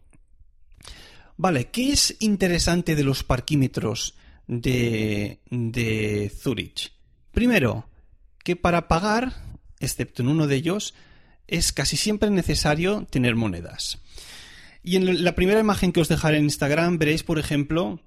Vale, 1.36 1.66
¿qué 1.66 1.92
es 1.92 2.16
interesante 2.20 2.96
de 2.96 3.04
los 3.04 3.24
parquímetros 3.24 4.14
de, 4.46 5.40
de 5.50 6.32
Zurich? 6.34 6.92
Primero, 7.30 7.90
que 8.42 8.56
para 8.56 8.88
pagar, 8.88 9.34
excepto 9.80 10.22
en 10.22 10.28
uno 10.28 10.46
de 10.46 10.56
ellos, 10.56 10.94
es 11.48 11.72
casi 11.72 11.96
siempre 11.96 12.30
necesario 12.30 13.06
tener 13.10 13.36
monedas. 13.36 13.98
Y 14.82 14.96
en 14.96 15.24
la 15.24 15.34
primera 15.34 15.60
imagen 15.60 15.92
que 15.92 16.00
os 16.00 16.08
dejaré 16.08 16.38
en 16.38 16.44
Instagram 16.44 16.98
veréis, 16.98 17.22
por 17.22 17.38
ejemplo, 17.38 18.00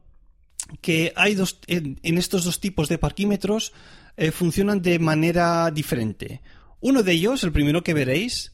que 0.81 1.13
hay 1.15 1.35
dos, 1.35 1.59
en, 1.67 1.97
estos 2.03 2.43
dos 2.43 2.59
tipos 2.59 2.89
de 2.89 2.97
parquímetros 2.97 3.73
eh, 4.15 4.31
funcionan 4.31 4.81
de 4.81 4.99
manera 4.99 5.71
diferente. 5.71 6.41
Uno 6.79 7.03
de 7.03 7.13
ellos, 7.13 7.43
el 7.43 7.51
primero 7.51 7.83
que 7.83 7.93
veréis, 7.93 8.53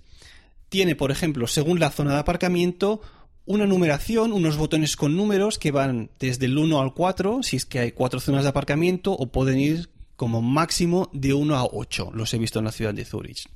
tiene, 0.70 0.96
por 0.96 1.12
ejemplo, 1.12 1.48
según 1.48 1.80
la 1.80 1.92
zona 1.92 2.14
de 2.14 2.20
aparcamiento, 2.20 3.02
una 3.46 3.68
numeración, 3.68 4.32
unos 4.32 4.56
botones 4.56 4.96
con 4.96 5.18
números 5.18 5.60
que 5.60 5.72
van 5.72 6.12
desde 6.20 6.46
el 6.46 6.58
1 6.58 6.80
al 6.80 6.94
4, 6.94 7.44
si 7.44 7.58
es 7.58 7.66
que 7.66 7.80
hay 7.80 7.92
cuatro 7.92 8.20
zonas 8.20 8.44
de 8.44 8.50
aparcamiento, 8.50 9.12
o 9.12 9.32
pueden 9.32 9.60
ir 9.60 9.90
como 10.16 10.42
máximo 10.42 11.10
de 11.12 11.34
1 11.34 11.56
a 11.56 11.66
8. 11.66 12.12
Los 12.14 12.34
he 12.34 12.38
visto 12.38 12.60
en 12.60 12.66
la 12.66 12.72
ciudad 12.72 12.94
de 12.94 13.04
Zurich. 13.04 13.50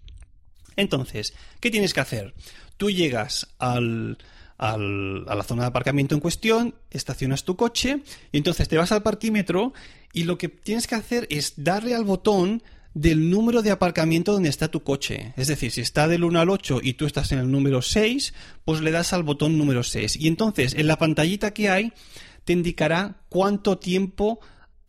Entonces, 0.77 1.34
¿qué 1.60 1.69
tienes 1.69 1.93
que 1.93 2.00
hacer? 2.00 2.34
Tú 2.77 2.89
llegas 2.89 3.48
a 3.60 3.81
la 3.81 5.43
zona 5.43 5.63
de 5.63 5.67
aparcamiento 5.67 6.15
en 6.15 6.22
cuestión, 6.22 6.75
estacionas 6.89 7.43
tu 7.43 7.57
coche 7.57 8.01
y 8.31 8.38
entonces 8.38 8.69
te 8.69 8.77
vas 8.77 8.93
al 8.93 9.03
parquímetro 9.03 9.74
y 10.13 10.24
lo 10.24 10.38
que 10.38 10.48
tienes 10.48 10.88
que 10.88 10.96
hacer 10.96 11.27
es 11.29 11.53
darle 11.57 11.93
al 11.96 12.05
botón 12.05 12.63
del 12.93 13.29
número 13.29 13.62
de 13.62 13.69
aparcamiento 13.69 14.31
donde 14.31 14.50
está 14.50 14.69
tu 14.69 14.81
coche. 14.81 15.34
Es 15.36 15.48
decir, 15.48 15.72
si 15.72 15.81
está 15.81 16.07
del 16.07 16.24
1 16.24 16.39
al 16.39 16.50
8 16.50 16.79
y 16.81 16.93
tú 16.93 17.05
estás 17.05 17.31
en 17.31 17.39
el 17.39 17.51
número 17.51 17.81
6, 17.84 18.34
pues 18.65 18.81
le 18.81 18.91
das 18.91 19.13
al 19.13 19.22
botón 19.24 19.57
número 19.57 19.84
6. 19.84 20.15
Y 20.15 20.27
entonces 20.27 20.74
en 20.74 20.88
la 20.88 20.98
pantallita 20.98 21.53
que 21.53 21.69
hay 21.69 21.93
te 22.43 22.53
indicará 22.53 23.17
cuánto 23.29 23.77
tiempo 23.77 24.39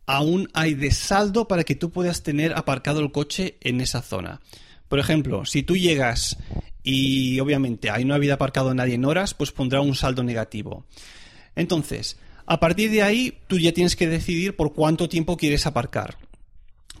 aún 0.07 0.49
hay 0.53 0.73
de 0.73 0.89
saldo 0.89 1.47
para 1.47 1.63
que 1.63 1.75
tú 1.75 1.91
puedas 1.91 2.23
tener 2.23 2.57
aparcado 2.57 2.99
el 2.99 3.11
coche 3.11 3.57
en 3.61 3.79
esa 3.79 4.01
zona. 4.01 4.41
Por 4.89 4.99
ejemplo, 4.99 5.45
si 5.45 5.63
tú 5.63 5.77
llegas 5.77 6.37
y 6.83 7.39
obviamente 7.39 7.89
ahí 7.89 8.03
no 8.03 8.13
ha 8.13 8.17
habido 8.17 8.33
aparcado 8.33 8.73
nadie 8.73 8.95
en 8.95 9.05
horas, 9.05 9.33
pues 9.33 9.51
pondrá 9.51 9.79
un 9.79 9.95
saldo 9.95 10.23
negativo. 10.23 10.85
Entonces, 11.55 12.17
a 12.45 12.59
partir 12.59 12.89
de 12.89 13.03
ahí, 13.03 13.37
tú 13.47 13.59
ya 13.59 13.71
tienes 13.71 13.95
que 13.95 14.07
decidir 14.07 14.55
por 14.55 14.73
cuánto 14.73 15.07
tiempo 15.07 15.37
quieres 15.37 15.67
aparcar. 15.67 16.17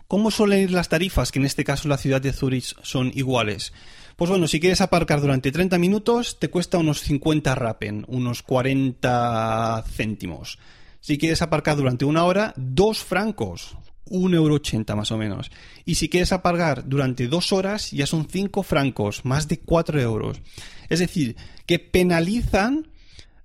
¿Cómo 0.07 0.31
suelen 0.31 0.61
ir 0.61 0.71
las 0.71 0.89
tarifas, 0.89 1.31
que 1.31 1.39
en 1.39 1.45
este 1.45 1.63
caso 1.63 1.87
la 1.87 1.97
ciudad 1.97 2.21
de 2.21 2.33
Zurich 2.33 2.75
son 2.83 3.11
iguales? 3.15 3.73
Pues 4.15 4.29
bueno, 4.29 4.47
si 4.47 4.59
quieres 4.59 4.81
aparcar 4.81 5.21
durante 5.21 5.51
30 5.51 5.77
minutos, 5.77 6.39
te 6.39 6.49
cuesta 6.49 6.77
unos 6.77 7.01
50 7.01 7.55
rapen, 7.55 8.05
unos 8.07 8.43
40 8.43 9.83
céntimos. 9.87 10.59
Si 10.99 11.17
quieres 11.17 11.41
aparcar 11.41 11.77
durante 11.77 12.05
una 12.05 12.25
hora, 12.25 12.53
2 12.57 12.99
francos, 12.99 13.77
1,80 14.09 14.33
euro 14.35 14.95
más 14.95 15.11
o 15.11 15.17
menos. 15.17 15.51
Y 15.85 15.95
si 15.95 16.09
quieres 16.09 16.31
aparcar 16.31 16.87
durante 16.87 17.27
dos 17.27 17.53
horas, 17.53 17.91
ya 17.91 18.05
son 18.05 18.27
5 18.29 18.63
francos, 18.63 19.25
más 19.25 19.47
de 19.47 19.59
4 19.59 19.99
euros. 20.01 20.41
Es 20.89 20.99
decir, 20.99 21.35
que 21.65 21.79
penalizan 21.79 22.87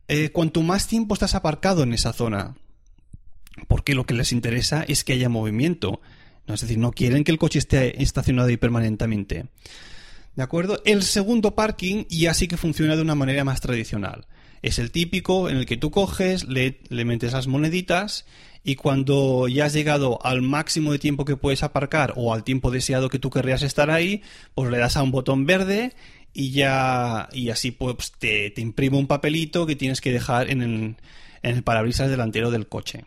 eh, 0.09 0.31
cuanto 0.31 0.63
más 0.63 0.87
tiempo 0.87 1.15
estás 1.15 1.35
aparcado 1.35 1.83
en 1.83 1.95
esa 1.95 2.13
zona. 2.13 2.57
Porque 3.69 3.95
lo 3.95 4.05
que 4.05 4.15
les 4.15 4.33
interesa 4.33 4.85
es 4.87 5.05
que 5.05 5.13
haya 5.13 5.29
movimiento. 5.29 6.01
Es 6.47 6.61
decir, 6.61 6.79
no 6.79 6.93
quieren 6.93 7.25
que 7.25 7.33
el 7.33 7.39
coche 7.39 7.59
esté 7.59 8.03
estacionado 8.03 8.49
ahí 8.49 8.57
permanentemente. 8.57 9.47
¿De 10.37 10.43
acuerdo? 10.43 10.83
El 10.85 11.03
segundo 11.03 11.55
parking 11.55 12.05
ya 12.09 12.35
sí 12.35 12.49
que 12.49 12.57
funciona 12.57 12.97
de 12.97 13.03
una 13.03 13.15
manera 13.15 13.45
más 13.45 13.61
tradicional. 13.61 14.27
Es 14.63 14.79
el 14.79 14.91
típico 14.91 15.49
en 15.49 15.59
el 15.59 15.67
que 15.67 15.77
tú 15.77 15.91
coges, 15.91 16.49
le, 16.49 16.81
le 16.89 17.05
metes 17.05 17.33
las 17.33 17.47
moneditas 17.47 18.25
y 18.65 18.77
cuando 18.77 19.47
ya 19.47 19.67
has 19.67 19.75
llegado 19.75 20.19
al 20.25 20.41
máximo 20.41 20.91
de 20.91 20.99
tiempo 20.99 21.27
que 21.27 21.37
puedes 21.37 21.63
aparcar 21.63 22.15
o 22.17 22.33
al 22.33 22.45
tiempo 22.45 22.71
deseado 22.71 23.11
que 23.11 23.19
tú 23.19 23.29
querrías 23.29 23.63
estar 23.63 23.91
ahí, 23.91 24.23
pues 24.55 24.71
le 24.71 24.79
das 24.79 24.97
a 24.97 25.03
un 25.03 25.11
botón 25.11 25.45
verde 25.45 25.93
y 26.33 26.51
ya 26.51 27.29
y 27.33 27.51
así 27.51 27.71
pues 27.71 28.13
te, 28.19 28.51
te 28.51 28.63
imprime 28.63 28.97
un 28.97 29.07
papelito 29.07 29.67
que 29.67 29.77
tienes 29.77 30.01
que 30.01 30.13
dejar 30.13 30.51
en 30.51 30.63
el, 30.63 30.97
en 31.43 31.57
el 31.57 31.63
parabrisas 31.63 32.09
delantero 32.09 32.51
del 32.51 32.67
coche. 32.67 33.05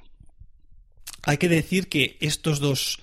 Hay 1.24 1.38
que 1.38 1.50
decir 1.50 1.90
que 1.90 2.18
estos 2.22 2.60
dos 2.60 3.00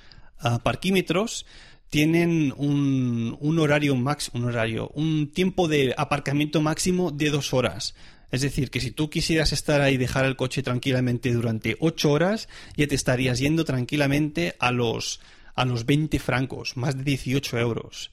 parquímetros 0.62 1.46
tienen 1.90 2.54
un, 2.56 3.36
un 3.40 3.58
horario 3.58 3.96
máximo, 3.96 4.42
un 4.42 4.48
horario, 4.48 4.90
un 4.94 5.30
tiempo 5.32 5.68
de 5.68 5.94
aparcamiento 5.96 6.60
máximo 6.60 7.10
de 7.10 7.30
dos 7.30 7.52
horas. 7.52 7.94
Es 8.34 8.42
decir, 8.42 8.70
que 8.70 8.80
si 8.80 8.90
tú 8.90 9.10
quisieras 9.10 9.52
estar 9.52 9.80
ahí 9.80 9.94
y 9.94 9.96
dejar 9.96 10.24
el 10.24 10.36
coche 10.36 10.62
tranquilamente 10.62 11.32
durante 11.32 11.76
ocho 11.80 12.12
horas, 12.12 12.48
ya 12.76 12.86
te 12.86 12.94
estarías 12.94 13.38
yendo 13.38 13.64
tranquilamente 13.64 14.56
a 14.58 14.72
los, 14.72 15.20
a 15.54 15.64
los 15.64 15.86
20 15.86 16.18
francos, 16.18 16.76
más 16.76 16.96
de 16.96 17.04
18 17.04 17.58
euros. 17.58 18.10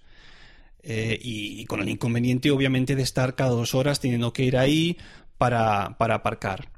Eh, 0.83 1.19
y, 1.21 1.65
con 1.65 1.81
el 1.81 1.89
inconveniente, 1.89 2.51
obviamente, 2.51 2.95
de 2.95 3.03
estar 3.03 3.35
cada 3.35 3.51
dos 3.51 3.75
horas 3.75 3.99
teniendo 3.99 4.33
que 4.33 4.43
ir 4.43 4.57
ahí 4.57 4.97
para, 5.37 5.97
para 5.97 6.15
aparcar 6.15 6.69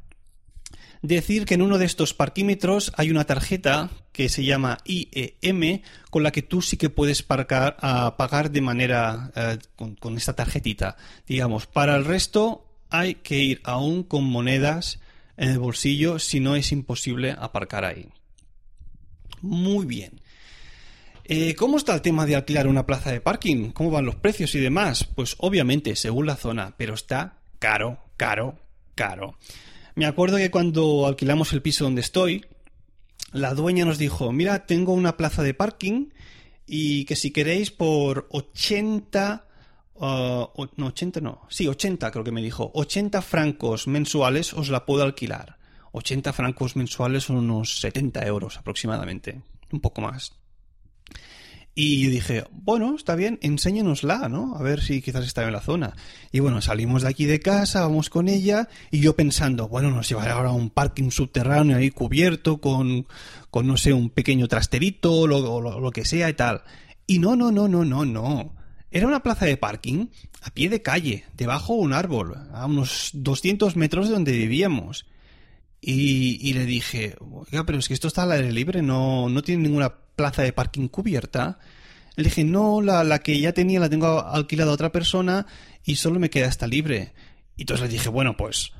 decir 1.04 1.46
que 1.46 1.54
en 1.54 1.62
uno 1.62 1.78
de 1.78 1.86
estos 1.86 2.14
parquímetros 2.14 2.92
hay 2.96 3.12
una 3.12 3.26
tarjeta 3.26 3.92
que 4.12 4.30
se 4.30 4.44
llama 4.44 4.80
IEM 4.86 5.82
con 6.10 6.24
la 6.24 6.32
que 6.32 6.42
tú 6.42 6.62
sí 6.62 6.78
que 6.78 6.90
puedes 6.90 7.22
pagar 7.24 8.52
de 8.52 8.62
manera 8.62 9.32
eh, 9.36 9.58
con, 9.76 10.18
esta 10.18 10.34
tarjetita. 10.34 10.96
Digamos, 11.28 11.68
para 11.68 11.96
el 11.96 12.06
resto 12.06 12.73
hay 12.94 13.16
que 13.16 13.40
ir 13.40 13.62
aún 13.64 14.04
con 14.04 14.24
monedas 14.24 15.00
en 15.36 15.50
el 15.50 15.58
bolsillo 15.58 16.20
si 16.20 16.40
no 16.40 16.56
es 16.56 16.72
imposible 16.72 17.32
aparcar 17.32 17.86
ahí. 17.86 18.08
Muy 19.42 19.88
bien. 19.88 20.22
Eh, 21.24 21.56
¿Cómo 21.56 21.78
está 21.78 21.96
el 21.96 22.04
tema 22.04 22.28
de 22.28 22.36
alquilar 22.36 22.68
una 22.68 22.86
plaza 22.86 23.12
de 23.12 23.20
parking? 23.20 23.72
¿Cómo 23.72 23.90
van 23.90 24.06
los 24.06 24.18
precios 24.18 24.54
y 24.54 24.60
demás? 24.60 25.06
Pues 25.06 25.36
obviamente, 25.40 25.96
según 25.96 26.28
la 26.28 26.36
zona, 26.36 26.76
pero 26.78 26.94
está 26.94 27.40
caro, 27.58 27.98
caro, 28.16 28.60
caro. 28.94 29.40
Me 29.96 30.06
acuerdo 30.06 30.38
que 30.38 30.52
cuando 30.52 31.08
alquilamos 31.08 31.52
el 31.52 31.64
piso 31.64 31.86
donde 31.86 32.02
estoy, 32.02 32.46
la 33.32 33.56
dueña 33.56 33.86
nos 33.86 33.98
dijo, 33.98 34.32
mira, 34.32 34.68
tengo 34.68 34.94
una 34.94 35.18
plaza 35.18 35.42
de 35.42 35.56
parking 35.56 36.10
y 36.68 37.06
que 37.06 37.16
si 37.16 37.32
queréis 37.32 37.72
por 37.72 38.28
80... 38.30 39.48
Uh, 39.96 40.48
no, 40.76 40.88
80 40.88 41.22
no. 41.22 41.42
Sí, 41.50 41.68
80 41.68 42.12
creo 42.12 42.24
que 42.24 42.32
me 42.32 42.42
dijo. 42.42 42.72
80 42.74 43.22
francos 43.22 43.88
mensuales 43.88 44.54
os 44.54 44.70
la 44.70 44.86
puedo 44.86 45.04
alquilar. 45.04 45.58
80 45.92 46.34
francos 46.34 46.76
mensuales 46.76 47.24
son 47.26 47.38
unos 47.38 47.80
70 47.80 48.26
euros 48.26 48.58
aproximadamente. 48.58 49.42
Un 49.72 49.80
poco 49.80 50.02
más. 50.02 50.34
Y 51.76 52.04
yo 52.04 52.12
dije, 52.12 52.46
bueno, 52.52 52.96
está 52.96 53.16
bien, 53.16 53.40
enséñanosla, 53.42 54.30
¿no? 54.30 54.56
A 54.56 54.62
ver 54.62 54.82
si 54.82 55.02
quizás 55.02 55.26
está 55.26 55.44
en 55.44 55.54
la 55.54 55.60
zona. 55.60 55.96
Y 56.32 56.40
bueno, 56.40 56.62
salimos 56.62 57.02
de 57.02 57.10
aquí 57.10 57.26
de 57.26 57.40
casa, 57.40 57.82
vamos 57.82 58.12
con 58.12 58.28
ella, 58.28 58.70
y 58.92 59.00
yo 59.00 59.16
pensando, 59.16 59.68
bueno, 59.68 59.90
nos 59.90 60.08
llevará 60.08 60.34
ahora 60.34 60.50
a 60.50 60.54
un 60.54 60.70
parking 60.70 61.10
subterráneo 61.10 61.78
ahí 61.78 61.90
cubierto 61.90 62.62
con, 62.62 63.08
con 63.50 63.66
no 63.66 63.78
sé, 63.78 63.92
un 63.92 64.12
pequeño 64.12 64.48
trasterito 64.48 65.14
o 65.14 65.26
lo, 65.26 65.80
lo 65.80 65.92
que 65.92 66.06
sea 66.06 66.30
y 66.30 66.34
tal. 66.34 66.62
Y 67.08 67.18
no, 67.18 67.36
no, 67.36 67.52
no, 67.52 67.68
no, 67.68 67.84
no, 67.84 68.06
no. 68.06 68.54
Era 68.94 69.08
una 69.08 69.24
plaza 69.24 69.48
de 69.48 69.58
parking 69.58 70.06
a 70.44 70.52
pie 70.52 70.70
de 70.70 70.84
calle, 70.84 71.26
debajo 71.36 71.74
de 71.74 71.80
un 71.80 71.94
árbol, 71.94 72.36
a 72.54 72.68
unos 72.68 73.10
200 73.14 73.76
metros 73.76 74.08
de 74.08 74.14
donde 74.14 74.34
vivíamos. 74.34 75.08
Y, 75.82 76.54
le 76.54 76.66
dije, 76.66 77.16
oiga, 77.20 77.66
pero 77.66 77.80
es 77.80 77.88
que 77.88 77.96
esto 77.96 78.08
está 78.08 78.22
al 78.22 78.34
aire 78.34 78.52
libre, 78.52 78.84
no, 78.84 79.30
no 79.30 79.42
tiene 79.42 79.64
ninguna 79.64 79.96
plaza 80.16 80.44
de 80.44 80.54
parking 80.54 80.90
cubierta. 80.90 81.58
Le 82.16 82.26
dije, 82.26 82.44
no, 82.44 82.82
la, 82.82 83.04
la 83.04 83.18
que 83.18 83.40
ya 83.40 83.52
tenía 83.52 83.80
la 83.80 83.90
tengo 83.90 84.22
alquilada 84.28 84.70
a 84.70 84.76
otra 84.76 84.92
persona 84.92 85.48
y 85.84 85.96
solo 85.96 86.20
me 86.20 86.30
queda 86.30 86.46
esta 86.46 86.68
libre. 86.68 87.14
Y 87.58 87.64
entonces 87.64 87.88
le 87.88 87.94
dije, 87.94 88.10
bueno, 88.10 88.38
pues, 88.38 88.74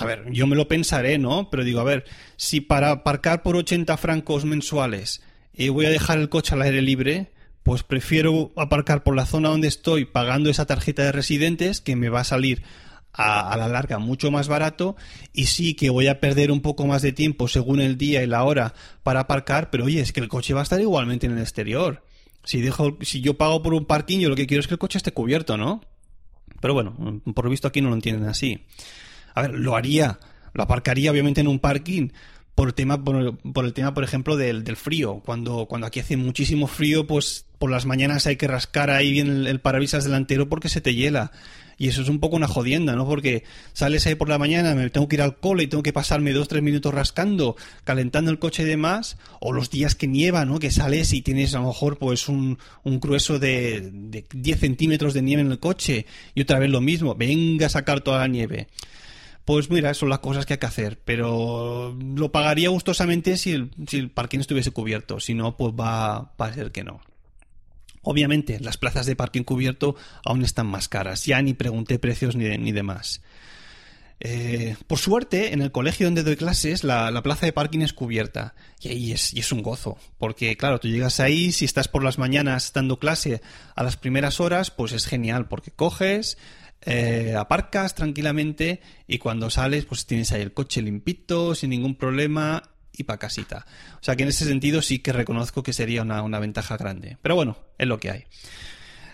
a 0.00 0.04
ver, 0.04 0.24
yo 0.32 0.48
me 0.48 0.56
lo 0.56 0.66
pensaré, 0.66 1.18
¿no? 1.18 1.50
Pero 1.50 1.62
digo, 1.62 1.78
a 1.78 1.84
ver, 1.84 2.04
si 2.36 2.60
para 2.60 2.90
aparcar 2.90 3.44
por 3.44 3.54
80 3.54 3.96
francos 3.96 4.44
mensuales 4.44 5.22
y 5.54 5.68
voy 5.68 5.86
a 5.86 5.90
dejar 5.90 6.18
el 6.18 6.28
coche 6.28 6.56
al 6.56 6.62
aire 6.62 6.82
libre, 6.82 7.30
pues 7.62 7.82
prefiero 7.82 8.52
aparcar 8.56 9.02
por 9.02 9.14
la 9.14 9.26
zona 9.26 9.50
donde 9.50 9.68
estoy 9.68 10.04
pagando 10.04 10.50
esa 10.50 10.66
tarjeta 10.66 11.02
de 11.02 11.12
residentes 11.12 11.80
que 11.80 11.96
me 11.96 12.08
va 12.08 12.20
a 12.20 12.24
salir 12.24 12.62
a, 13.12 13.56
la 13.56 13.68
larga 13.68 13.98
mucho 13.98 14.30
más 14.30 14.48
barato 14.48 14.96
y 15.32 15.46
sí 15.46 15.74
que 15.74 15.90
voy 15.90 16.06
a 16.06 16.20
perder 16.20 16.50
un 16.50 16.60
poco 16.60 16.86
más 16.86 17.02
de 17.02 17.12
tiempo 17.12 17.48
según 17.48 17.80
el 17.80 17.98
día 17.98 18.22
y 18.22 18.26
la 18.26 18.44
hora 18.44 18.74
para 19.02 19.20
aparcar, 19.20 19.70
pero 19.70 19.84
oye, 19.84 20.00
es 20.00 20.12
que 20.12 20.20
el 20.20 20.28
coche 20.28 20.54
va 20.54 20.60
a 20.60 20.64
estar 20.64 20.80
igualmente 20.80 21.26
en 21.26 21.32
el 21.32 21.38
exterior. 21.38 22.04
Si 22.44 22.60
dejo, 22.60 22.98
si 23.02 23.20
yo 23.20 23.34
pago 23.34 23.62
por 23.62 23.74
un 23.74 23.84
parking, 23.84 24.18
yo 24.18 24.28
lo 24.28 24.36
que 24.36 24.46
quiero 24.46 24.60
es 24.60 24.66
que 24.66 24.74
el 24.74 24.78
coche 24.78 24.98
esté 24.98 25.12
cubierto, 25.12 25.56
¿no? 25.56 25.82
Pero 26.60 26.74
bueno, 26.74 27.20
por 27.34 27.48
visto 27.48 27.68
aquí 27.68 27.80
no 27.80 27.88
lo 27.88 27.94
entienden 27.94 28.28
así. 28.28 28.64
A 29.34 29.42
ver, 29.42 29.52
lo 29.52 29.76
haría, 29.76 30.18
lo 30.52 30.62
aparcaría 30.62 31.10
obviamente 31.10 31.40
en 31.40 31.48
un 31.48 31.58
parking, 31.58 32.08
por, 32.54 32.72
tema, 32.72 33.02
por, 33.02 33.64
el 33.64 33.72
tema, 33.72 33.94
por 33.94 34.04
ejemplo, 34.04 34.36
del, 34.36 34.64
del, 34.64 34.76
frío. 34.76 35.22
Cuando, 35.24 35.66
cuando 35.66 35.86
aquí 35.86 36.00
hace 36.00 36.16
muchísimo 36.16 36.66
frío, 36.66 37.06
pues 37.06 37.46
por 37.62 37.70
las 37.70 37.86
mañanas 37.86 38.26
hay 38.26 38.34
que 38.34 38.48
rascar 38.48 38.90
ahí 38.90 39.12
bien 39.12 39.28
el, 39.28 39.46
el 39.46 39.60
parabrisas 39.60 40.02
delantero 40.02 40.48
porque 40.48 40.68
se 40.68 40.80
te 40.80 40.96
hiela. 40.96 41.30
Y 41.78 41.86
eso 41.86 42.02
es 42.02 42.08
un 42.08 42.18
poco 42.18 42.34
una 42.34 42.48
jodienda, 42.48 42.96
¿no? 42.96 43.06
Porque 43.06 43.44
sales 43.72 44.04
ahí 44.04 44.16
por 44.16 44.28
la 44.28 44.36
mañana, 44.36 44.74
me 44.74 44.90
tengo 44.90 45.06
que 45.06 45.14
ir 45.14 45.22
al 45.22 45.36
cole 45.36 45.62
y 45.62 45.66
tengo 45.68 45.84
que 45.84 45.92
pasarme 45.92 46.32
dos, 46.32 46.48
tres 46.48 46.60
minutos 46.60 46.92
rascando, 46.92 47.54
calentando 47.84 48.32
el 48.32 48.40
coche 48.40 48.64
y 48.64 48.66
demás, 48.66 49.16
o 49.38 49.52
los 49.52 49.70
días 49.70 49.94
que 49.94 50.08
nieva, 50.08 50.44
¿no? 50.44 50.58
Que 50.58 50.72
sales 50.72 51.12
y 51.12 51.22
tienes 51.22 51.54
a 51.54 51.60
lo 51.60 51.68
mejor 51.68 51.98
pues 51.98 52.28
un, 52.28 52.58
un 52.82 52.98
grueso 52.98 53.38
de, 53.38 53.92
de 53.92 54.26
10 54.34 54.58
centímetros 54.58 55.14
de 55.14 55.22
nieve 55.22 55.42
en 55.42 55.52
el 55.52 55.60
coche 55.60 56.06
y 56.34 56.42
otra 56.42 56.58
vez 56.58 56.68
lo 56.68 56.80
mismo, 56.80 57.14
venga 57.14 57.66
a 57.66 57.68
sacar 57.68 58.00
toda 58.00 58.18
la 58.18 58.26
nieve. 58.26 58.66
Pues 59.44 59.70
mira, 59.70 59.94
son 59.94 60.08
las 60.08 60.18
cosas 60.18 60.46
que 60.46 60.54
hay 60.54 60.58
que 60.58 60.66
hacer, 60.66 60.98
pero 61.04 61.96
lo 61.96 62.32
pagaría 62.32 62.70
gustosamente 62.70 63.36
si 63.36 63.52
el, 63.52 63.70
si 63.86 63.98
el 63.98 64.10
parking 64.10 64.40
estuviese 64.40 64.72
cubierto, 64.72 65.20
si 65.20 65.34
no, 65.34 65.56
pues 65.56 65.72
va, 65.74 66.32
va 66.40 66.46
a 66.46 66.52
ser 66.52 66.72
que 66.72 66.82
no. 66.82 67.00
Obviamente, 68.02 68.58
las 68.60 68.76
plazas 68.76 69.06
de 69.06 69.16
parking 69.16 69.44
cubierto 69.44 69.96
aún 70.24 70.44
están 70.44 70.66
más 70.66 70.88
caras. 70.88 71.24
Ya 71.24 71.40
ni 71.40 71.54
pregunté 71.54 71.98
precios 71.98 72.36
ni, 72.36 72.56
ni 72.58 72.72
demás. 72.72 73.22
Eh, 74.24 74.76
por 74.86 75.00
suerte, 75.00 75.52
en 75.52 75.62
el 75.62 75.72
colegio 75.72 76.06
donde 76.06 76.22
doy 76.22 76.36
clases, 76.36 76.84
la, 76.84 77.20
plaza 77.22 77.44
de 77.44 77.52
parking 77.52 77.80
es 77.80 77.92
cubierta. 77.92 78.54
Y 78.80 78.88
ahí 78.88 79.12
es, 79.12 79.34
y 79.34 79.40
es 79.40 79.50
un 79.50 79.62
gozo. 79.62 79.98
Porque, 80.16 80.56
claro, 80.56 80.78
tú 80.78 80.86
llegas 80.86 81.18
ahí, 81.18 81.50
si 81.50 81.64
estás 81.64 81.88
por 81.88 82.04
las 82.04 82.18
mañanas 82.18 82.72
dando 82.72 83.00
clase 83.00 83.42
a 83.74 83.82
las 83.82 83.96
primeras 83.96 84.38
horas, 84.38 84.70
pues 84.70 84.92
es 84.92 85.06
genial, 85.06 85.48
porque 85.48 85.72
coges, 85.72 86.38
eh, 86.82 87.34
aparcas 87.36 87.96
tranquilamente 87.96 88.80
y 89.08 89.18
cuando 89.18 89.50
sales, 89.50 89.86
pues 89.86 90.06
tienes 90.06 90.30
ahí 90.30 90.42
el 90.42 90.52
coche 90.52 90.82
limpito, 90.82 91.56
sin 91.56 91.70
ningún 91.70 91.96
problema 91.96 92.71
y 92.96 93.04
para 93.04 93.18
casita. 93.18 93.66
O 94.00 94.04
sea 94.04 94.16
que 94.16 94.22
en 94.22 94.28
ese 94.28 94.44
sentido 94.44 94.82
sí 94.82 94.98
que 94.98 95.12
reconozco 95.12 95.62
que 95.62 95.72
sería 95.72 96.02
una, 96.02 96.22
una 96.22 96.38
ventaja 96.38 96.76
grande. 96.76 97.18
Pero 97.22 97.34
bueno, 97.34 97.56
es 97.78 97.86
lo 97.86 97.98
que 97.98 98.10
hay. 98.10 98.24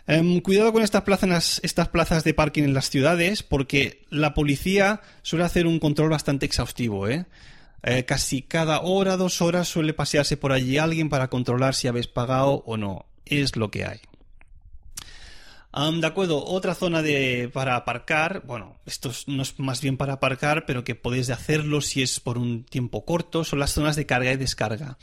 Em, 0.06 0.40
cuidado 0.40 0.72
con 0.72 0.82
estas 0.82 1.02
plazas, 1.02 1.60
estas 1.62 1.88
plazas 1.88 2.24
de 2.24 2.32
parking 2.32 2.62
en 2.62 2.72
las 2.72 2.88
ciudades, 2.88 3.42
porque 3.42 4.06
la 4.08 4.32
policía 4.32 5.02
suele 5.20 5.44
hacer 5.44 5.66
un 5.66 5.78
control 5.78 6.08
bastante 6.08 6.46
exhaustivo, 6.46 7.08
¿eh? 7.08 7.26
¿eh? 7.82 8.06
casi 8.06 8.40
cada 8.40 8.80
hora, 8.80 9.18
dos 9.18 9.42
horas 9.42 9.68
suele 9.68 9.92
pasearse 9.92 10.38
por 10.38 10.52
allí 10.52 10.78
alguien 10.78 11.10
para 11.10 11.28
controlar 11.28 11.74
si 11.74 11.88
habéis 11.88 12.06
pagado 12.06 12.62
o 12.64 12.78
no. 12.78 13.04
Es 13.26 13.56
lo 13.56 13.70
que 13.70 13.84
hay. 13.84 14.00
De 16.00 16.06
acuerdo, 16.06 16.44
otra 16.44 16.74
zona 16.74 17.02
de, 17.02 17.50
para 17.52 17.76
aparcar, 17.76 18.42
bueno, 18.46 18.76
esto 18.84 19.12
no 19.26 19.42
es 19.42 19.58
más 19.58 19.80
bien 19.80 19.96
para 19.96 20.14
aparcar, 20.14 20.66
pero 20.66 20.84
que 20.84 20.94
podéis 20.94 21.30
hacerlo 21.30 21.80
si 21.80 22.02
es 22.02 22.20
por 22.20 22.36
un 22.38 22.64
tiempo 22.64 23.04
corto, 23.04 23.44
son 23.44 23.60
las 23.60 23.72
zonas 23.72 23.96
de 23.96 24.06
carga 24.06 24.32
y 24.32 24.36
descarga 24.36 24.98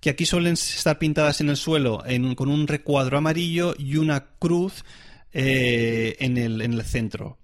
que 0.00 0.10
aquí 0.10 0.24
suelen 0.24 0.54
estar 0.54 0.98
pintadas 0.98 1.40
en 1.40 1.50
el 1.50 1.56
suelo 1.56 2.02
con 2.34 2.48
un 2.48 2.66
recuadro 2.66 3.18
amarillo 3.18 3.74
y 3.78 3.96
una 3.96 4.28
cruz 4.38 4.84
eh, 5.32 6.16
en, 6.20 6.38
el, 6.38 6.62
en 6.62 6.72
el 6.72 6.82
centro. 6.84 7.38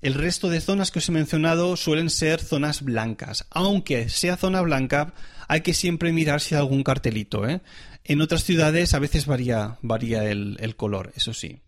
El 0.00 0.14
resto 0.14 0.48
de 0.48 0.60
zonas 0.60 0.92
que 0.92 1.00
os 1.00 1.08
he 1.08 1.12
mencionado 1.12 1.76
suelen 1.76 2.08
ser 2.08 2.40
zonas 2.40 2.82
blancas. 2.82 3.46
Aunque 3.50 4.08
sea 4.08 4.36
zona 4.36 4.60
blanca, 4.60 5.12
hay 5.48 5.62
que 5.62 5.74
siempre 5.74 6.12
mirar 6.12 6.40
si 6.40 6.54
hay 6.54 6.60
algún 6.60 6.84
cartelito. 6.84 7.48
¿eh? 7.48 7.60
En 8.04 8.20
otras 8.20 8.44
ciudades 8.44 8.94
a 8.94 9.00
veces 9.00 9.26
varía, 9.26 9.78
varía 9.82 10.24
el, 10.24 10.76
color, 10.76 11.12
eso 11.16 11.34
sí. 11.34 11.62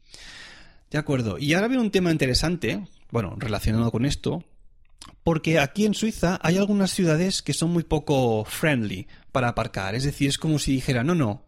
De 0.90 0.99
acuerdo. 0.99 1.38
Y 1.38 1.54
ahora 1.54 1.68
viene 1.68 1.82
un 1.82 1.90
tema 1.90 2.11
interesante, 2.11 2.85
bueno, 3.11 3.37
relacionado 3.38 3.90
con 3.92 4.04
esto, 4.04 4.44
porque 5.23 5.59
aquí 5.59 5.87
en 5.87 5.94
Suiza 5.94 6.38
hay 6.42 6.56
algunas 6.56 6.90
ciudades 6.90 7.42
que 7.42 7.52
son 7.52 7.70
muy 7.70 7.85
poco 7.85 8.44
friendly 8.44 9.06
para 9.32 9.49
aparcar. 9.49 9.94
Es 9.94 10.04
decir, 10.04 10.28
es 10.28 10.38
como 10.38 10.59
si 10.59 10.73
dijera, 10.73 11.04
no, 11.04 11.14
no, 11.14 11.44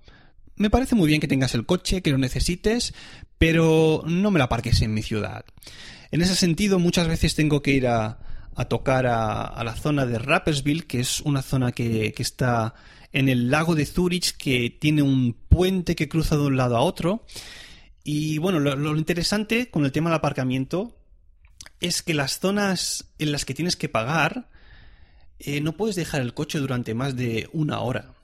me 0.56 0.70
parece 0.70 0.94
muy 0.94 1.08
bien 1.08 1.20
que 1.20 1.28
tengas 1.28 1.54
el 1.54 1.66
coche, 1.66 2.02
que 2.02 2.10
lo 2.10 2.18
necesites, 2.18 2.94
pero 3.38 4.02
no 4.06 4.30
me 4.30 4.38
lo 4.38 4.44
aparques 4.44 4.80
en 4.82 4.94
mi 4.94 5.02
ciudad. 5.02 5.44
En 6.10 6.20
ese 6.20 6.36
sentido, 6.36 6.78
muchas 6.78 7.08
veces 7.08 7.34
tengo 7.34 7.62
que 7.62 7.72
ir 7.72 7.86
a, 7.86 8.18
tocar 8.68 9.06
a, 9.06 9.62
la 9.64 9.74
zona 9.74 10.04
de 10.06 10.18
Rapperswil, 10.18 10.86
que 10.86 11.00
es 11.00 11.20
una 11.22 11.42
zona 11.42 11.72
que, 11.72 12.14
está 12.18 12.74
en 13.12 13.28
el 13.28 13.50
lago 13.50 13.74
de 13.74 13.86
Zurich, 13.86 14.36
que 14.36 14.70
tiene 14.70 15.02
un 15.02 15.34
puente 15.48 15.96
que 15.96 16.08
cruza 16.08 16.36
de 16.36 16.42
un 16.42 16.56
lado 16.56 16.76
a 16.76 16.82
otro. 16.82 17.24
Y 18.04 18.38
bueno, 18.38 18.58
lo 18.58 18.96
interesante 18.96 19.70
con 19.70 19.84
el 19.84 19.92
tema 19.92 20.10
del 20.10 20.18
aparcamiento 20.18 20.94
es 21.80 22.02
que 22.02 22.14
las 22.14 22.38
zonas 22.38 23.12
en 23.18 23.32
las 23.32 23.44
que 23.44 23.54
tienes 23.54 23.76
que 23.76 23.88
pagar 23.88 24.48
eh, 25.38 25.60
no 25.60 25.72
puedes 25.72 25.96
dejar 25.96 26.20
el 26.20 26.34
coche 26.34 26.58
durante 26.58 26.94
más 26.94 27.16
de 27.16 27.48
una 27.52 27.80
hora. 27.80 28.14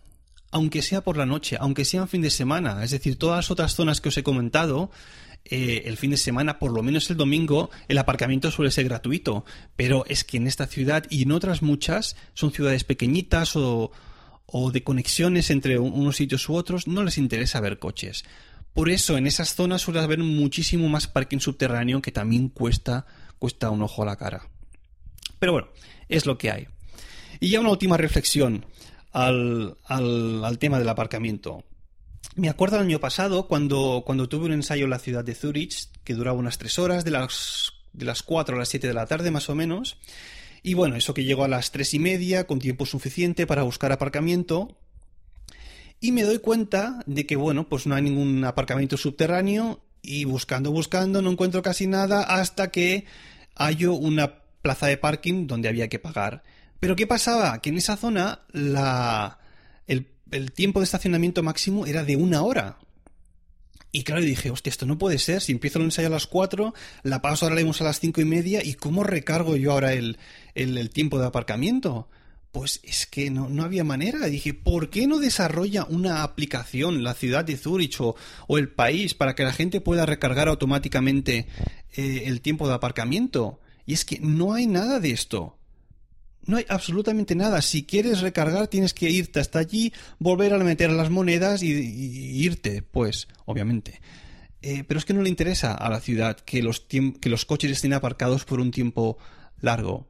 Aunque 0.51 0.83
sea 0.83 1.03
por 1.03 1.17
la 1.17 1.27
noche, 1.27 1.57
aunque 1.61 1.85
sea 1.85 2.03
en 2.03 2.09
fin 2.09 2.23
de 2.23 2.31
semana. 2.31 2.83
Es 2.85 2.93
decir, 2.93 3.19
todas 3.19 3.37
las 3.37 3.51
otras 3.51 3.75
zonas 3.75 4.01
que 4.01 4.09
os 4.09 4.17
he 4.17 4.23
comentado, 4.23 4.91
eh, 5.45 5.83
el 5.87 5.97
fin 5.97 6.13
de 6.13 6.17
semana, 6.17 6.59
por 6.59 6.73
lo 6.73 6.83
menos 6.83 7.11
el 7.11 7.17
domingo, 7.17 7.71
el 7.89 7.99
aparcamiento 7.99 8.51
suele 8.51 8.71
ser 8.71 8.85
gratuito. 8.85 9.45
Pero 9.77 10.05
es 10.07 10.25
que 10.25 10.37
en 10.37 10.47
esta 10.47 10.67
ciudad 10.67 11.05
y 11.11 11.25
en 11.25 11.33
otras 11.33 11.61
muchas, 11.61 12.17
son 12.35 12.53
ciudades 12.53 12.85
pequeñitas 12.85 13.57
o, 13.57 13.91
o 14.47 14.71
de 14.71 14.85
conexiones 14.85 15.51
entre 15.51 15.79
unos 15.79 16.17
sitios 16.17 16.49
u 16.49 16.55
otros, 16.55 16.87
no 16.87 17.03
les 17.03 17.19
interesa 17.19 17.61
ver 17.61 17.79
coches. 17.79 18.25
Por 18.79 18.91
eso 18.91 19.19
en 19.19 19.27
esas 19.27 19.57
zonas 19.57 19.83
suele 19.83 19.99
haber 19.99 20.21
muchísimo 20.21 20.89
más 20.89 21.09
parking 21.09 21.41
subterráneo 21.41 22.01
que 22.01 22.13
también 22.13 22.49
cuesta 22.49 23.07
cuesta 23.41 23.71
un 23.71 23.83
ojo 23.83 24.05
a 24.05 24.07
la 24.07 24.15
cara. 24.15 24.49
Pero 25.41 25.51
bueno, 25.51 25.69
es 26.09 26.27
lo 26.27 26.39
que 26.39 26.53
hay. 26.53 26.69
Y 27.41 27.49
ya 27.49 27.59
una 27.59 27.71
última 27.71 27.97
reflexión 27.97 28.67
al, 29.11 29.77
tema 30.61 30.79
del 30.79 30.89
aparcamiento. 30.89 31.65
Me 32.37 32.49
acuerdo 32.49 32.77
el 32.77 32.85
año 32.85 33.01
pasado 33.01 33.49
cuando, 33.49 34.05
cuando 34.07 34.29
tuve 34.29 34.47
un 34.47 34.53
ensayo 34.53 34.85
en 34.85 34.91
la 34.91 35.01
ciudad 35.01 35.25
de 35.25 35.35
Zurich, 35.35 35.89
que 36.05 36.15
duraba 36.15 36.39
unas 36.39 36.59
tres 36.59 36.79
horas, 36.79 37.05
de 37.05 37.11
las, 37.11 37.73
de 37.93 38.05
las 38.05 38.23
4 38.23 38.55
a 38.55 38.61
las 38.61 38.69
7 38.69 38.87
de 38.87 38.95
la 38.95 39.07
tarde 39.07 39.33
más 39.33 39.49
o 39.49 39.57
menos. 39.57 39.99
Y 40.63 40.75
bueno, 40.75 40.95
eso 40.95 41.15
que 41.15 41.25
llegó 41.25 41.43
a 41.43 41.49
las 41.49 41.73
tres 41.73 41.95
y 41.95 41.99
media, 41.99 42.47
con 42.47 42.61
tiempo 42.61 42.87
suficiente 42.87 43.45
para 43.45 43.65
buscar 43.65 43.91
aparcamiento. 43.91 44.79
Y 46.01 46.13
me 46.13 46.23
doy 46.23 46.39
cuenta 46.39 47.03
de 47.07 47.27
que, 47.27 47.37
bueno, 47.37 47.69
pues 47.69 47.87
no 47.87 47.95
hay 47.95 48.03
ningún 48.03 48.45
aparcamiento 48.45 48.97
subterráneo 48.97 49.81
y 50.03 50.25
buscando, 50.25 50.71
buscando, 50.71 51.23
no 51.23 51.31
encuentro 51.31 51.63
casi 51.63 51.87
nada 51.87 52.23
hasta 52.23 52.71
que 52.71 53.05
hallo 53.57 53.95
una 53.95 54.43
plaza 54.63 54.87
de 54.87 54.97
parking 54.97 55.47
donde 55.47 55.69
había 55.69 55.89
que 55.89 55.99
pagar. 55.99 56.43
Pero 56.81 56.95
¿qué 56.95 57.07
pasaba? 57.07 57.61
Que 57.61 57.71
en 57.71 57.79
esa 57.79 57.97
zona 57.97 58.41
la, 58.53 59.39
el, 59.87 60.53
tiempo 60.53 60.81
de 60.81 60.85
estacionamiento 60.85 61.43
máximo 61.43 61.87
era 61.87 62.05
de 62.05 62.17
una 62.17 62.43
hora. 62.43 62.79
Y 63.91 64.05
claro, 64.05 64.21
dije, 64.21 64.51
hostia, 64.51 64.71
esto 64.71 64.87
no 64.87 64.99
puede 64.99 65.19
ser. 65.19 65.41
Si 65.41 65.51
empiezo 65.51 65.79
el 65.79 65.87
ensayo 65.87 66.09
a 66.09 66.13
las 66.13 66.27
4, 66.27 66.75
la 67.03 67.23
paso 67.23 67.47
ahora 67.47 67.57
leemos 67.57 67.81
a 67.81 67.85
las 67.85 67.99
cinco 67.99 68.21
y 68.21 68.25
media, 68.25 68.63
¿y 68.63 68.75
cómo 68.75 69.03
recargo 69.03 69.57
yo 69.57 69.73
ahora 69.73 69.95
el, 69.95 70.19
el 70.55 70.91
tiempo 70.91 71.19
de 71.19 71.27
aparcamiento? 71.27 72.09
Pues 72.53 72.81
es 72.83 73.07
que 73.07 73.31
no, 73.31 73.49
no, 73.49 73.63
había 73.63 73.85
manera. 73.85 74.27
Dije, 74.27 74.55
¿por 74.55 74.89
qué 74.89 75.07
no 75.07 75.19
desarrolla 75.19 75.85
una 75.85 76.23
aplicación 76.23 77.05
la 77.05 77.15
ciudad 77.15 77.45
de 77.45 77.57
Zurich 77.57 78.01
o, 78.01 78.17
el 78.57 78.71
país 78.71 79.15
para 79.15 79.35
que 79.35 79.45
la 79.45 79.53
gente 79.53 79.81
pueda 79.81 80.07
recargar 80.07 80.49
automáticamente 80.49 81.47
eh, 81.93 82.23
el 82.27 82.41
tiempo 82.41 82.67
de 82.67 82.75
aparcamiento? 82.75 83.61
Y 83.85 83.93
es 83.93 84.05
que 84.05 84.19
no 84.21 84.55
hay 84.55 84.67
nada 84.67 84.99
de 84.99 85.11
esto. 85.11 85.59
No 86.47 86.57
hay 86.57 86.65
absolutamente 86.69 87.35
nada. 87.35 87.61
Si 87.61 87.85
quieres 87.85 88.23
recargar 88.23 88.69
tienes 88.69 88.95
que 88.95 89.11
irte 89.11 89.41
hasta 89.41 89.59
allí, 89.59 89.93
volver 90.19 90.55
a 90.55 90.59
meter 90.59 90.91
las 90.91 91.11
monedas 91.11 91.63
y, 91.63 91.69
irte, 91.69 92.81
pues, 92.81 93.29
obviamente. 93.45 94.01
Eh, 94.63 94.85
pero 94.89 94.99
es 94.99 95.05
que 95.05 95.13
no 95.13 95.23
le 95.23 95.29
interesa 95.29 95.75
a 95.75 95.91
la 95.91 96.01
ciudad 96.01 96.39
que 96.39 96.63
los, 96.63 96.81
que 96.81 97.29
los 97.29 97.45
coches 97.45 97.71
estén 97.71 97.93
aparcados 97.93 98.47
por 98.47 98.61
un 98.61 98.71
tiempo 98.71 99.19
largo. 99.61 100.09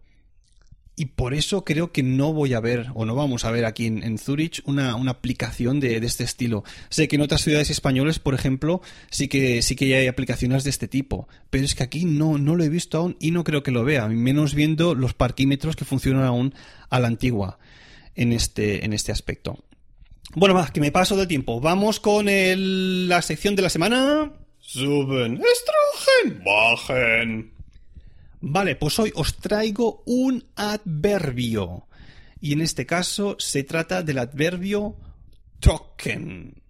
Y 0.99 1.07
por 1.07 1.33
eso 1.33 1.65
creo 1.65 1.93
que 1.93 2.03
no 2.03 2.33
voy 2.33 2.55
a 2.55 2.61
ver, 2.61 2.89
o 2.93 3.05
no 3.05 3.15
vamos 3.15 3.45
a 3.45 3.53
ver 3.53 3.67
aquí 3.67 3.87
en, 3.87 4.19
Zurich, 4.19 4.63
una, 4.65 4.95
aplicación 5.09 5.79
de, 5.79 5.97
este 5.99 6.25
estilo. 6.25 6.65
Sé 6.89 7.07
que 7.07 7.15
en 7.15 7.23
otras 7.23 7.43
ciudades 7.43 7.71
españolas, 7.71 8.19
por 8.19 8.35
ejemplo, 8.35 8.83
sí 9.09 9.29
que, 9.29 9.63
sí 9.63 9.77
que 9.77 9.95
hay 9.95 10.09
aplicaciones 10.09 10.65
de 10.65 10.71
este 10.71 10.89
tipo. 10.89 11.29
Pero 11.51 11.65
es 11.65 11.77
que 11.77 11.85
aquí 11.85 12.05
no, 12.05 12.37
no 12.37 12.57
lo 12.57 12.65
he 12.65 12.69
visto 12.69 12.99
aún 12.99 13.17
y 13.21 13.31
no 13.31 13.45
creo 13.45 13.63
que 13.63 13.71
lo 13.71 13.85
vea, 13.85 14.09
menos 14.09 14.55
viendo 14.55 14.97
los 14.97 15.15
parquímetros 15.15 15.77
que 15.77 15.85
funcionan 15.85 16.25
aún 16.25 16.53
a 16.91 16.99
la 16.99 17.07
antigua 17.07 17.61
en 18.17 18.33
este, 18.33 18.85
en 18.85 18.93
este 18.93 19.13
aspecto. 19.13 19.57
Bueno, 20.35 20.55
más 20.55 20.73
que 20.73 20.81
me 20.81 20.91
paso 20.91 21.17
del 21.17 21.29
tiempo. 21.29 21.61
Vamos 21.61 22.01
con 22.01 22.27
la 22.27 23.23
sección 23.23 23.55
de 23.55 23.63
la 23.63 23.71
semana. 23.71 24.33
Suben, 24.59 25.41
estrogen, 25.41 26.43
bajen. 26.45 27.58
Vale, 28.40 28.77
pues 28.77 28.98
hoy 28.98 29.12
os 29.14 29.37
traigo 29.37 30.03
un 30.07 30.44
adverbio. 30.55 31.88
Y 32.40 32.53
en 32.53 32.61
este 32.61 32.87
caso 32.87 33.37
se 33.38 33.64
trata 33.64 34.03
del 34.03 34.18
adverbio 34.18 34.96
trocken. 35.61 36.62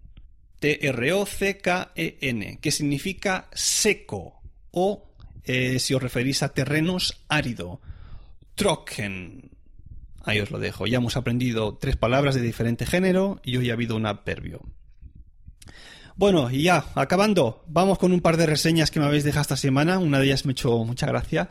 T-R-O-C-K-E-N, 0.61 2.59
que 2.61 2.73
significa 2.73 3.49
seco 3.53 4.41
o, 4.71 5.13
eh, 5.45 5.79
si 5.79 5.95
os 5.95 6.03
referís 6.03 6.43
a 6.43 6.49
terrenos, 6.49 7.25
árido. 7.29 7.81
Trocken. 8.55 9.51
Ahí 10.25 10.41
os 10.41 10.51
lo 10.51 10.59
dejo. 10.59 10.87
Ya 10.87 10.97
hemos 10.99 11.17
aprendido 11.17 11.77
tres 11.77 11.97
palabras 11.97 12.35
de 12.35 12.43
diferente 12.43 12.87
género 12.87 13.41
y 13.45 13.57
hoy 13.57 13.71
ha 13.71 13.75
habido 13.75 13.95
un 13.95 14.07
adverbio. 14.07 14.63
Bueno, 16.19 16.51
y 16.51 16.65
ya, 16.65 16.85
acabando, 16.97 17.63
vamos 17.69 17.97
con 17.97 18.13
un 18.13 18.21
par 18.21 18.37
de 18.37 18.45
reseñas 18.45 18.91
que 18.91 18.99
me 18.99 19.07
habéis 19.07 19.23
dejado 19.23 19.43
esta 19.43 19.57
semana. 19.57 20.01
Una 20.01 20.19
de 20.19 20.27
ellas 20.27 20.47
me 20.47 20.51
hecho 20.51 20.77
mucha 20.85 21.07
gracia. 21.07 21.49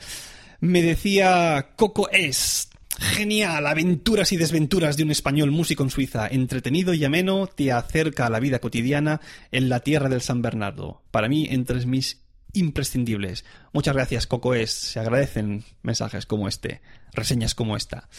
Me 0.59 0.81
decía 0.81 1.69
Coco 1.77 2.09
es. 2.11 2.67
Genial, 2.99 3.65
aventuras 3.65 4.33
y 4.33 4.37
desventuras 4.37 4.97
de 4.97 5.03
un 5.03 5.11
español 5.11 5.51
músico 5.51 5.83
en 5.83 5.89
Suiza, 5.89 6.27
entretenido 6.27 6.93
y 6.93 7.05
ameno, 7.05 7.47
te 7.47 7.71
acerca 7.71 8.25
a 8.25 8.29
la 8.29 8.41
vida 8.41 8.59
cotidiana 8.59 9.21
en 9.53 9.69
la 9.69 9.79
tierra 9.79 10.09
del 10.09 10.21
San 10.21 10.41
Bernardo. 10.41 11.01
Para 11.11 11.29
mí, 11.29 11.47
entre 11.49 11.85
mis 11.85 12.23
imprescindibles. 12.51 13.45
Muchas 13.71 13.95
gracias, 13.95 14.27
Coco 14.27 14.53
es. 14.53 14.71
Se 14.71 14.99
agradecen 14.99 15.63
mensajes 15.81 16.25
como 16.25 16.49
este, 16.49 16.81
reseñas 17.13 17.55
como 17.55 17.77
esta. 17.77 18.09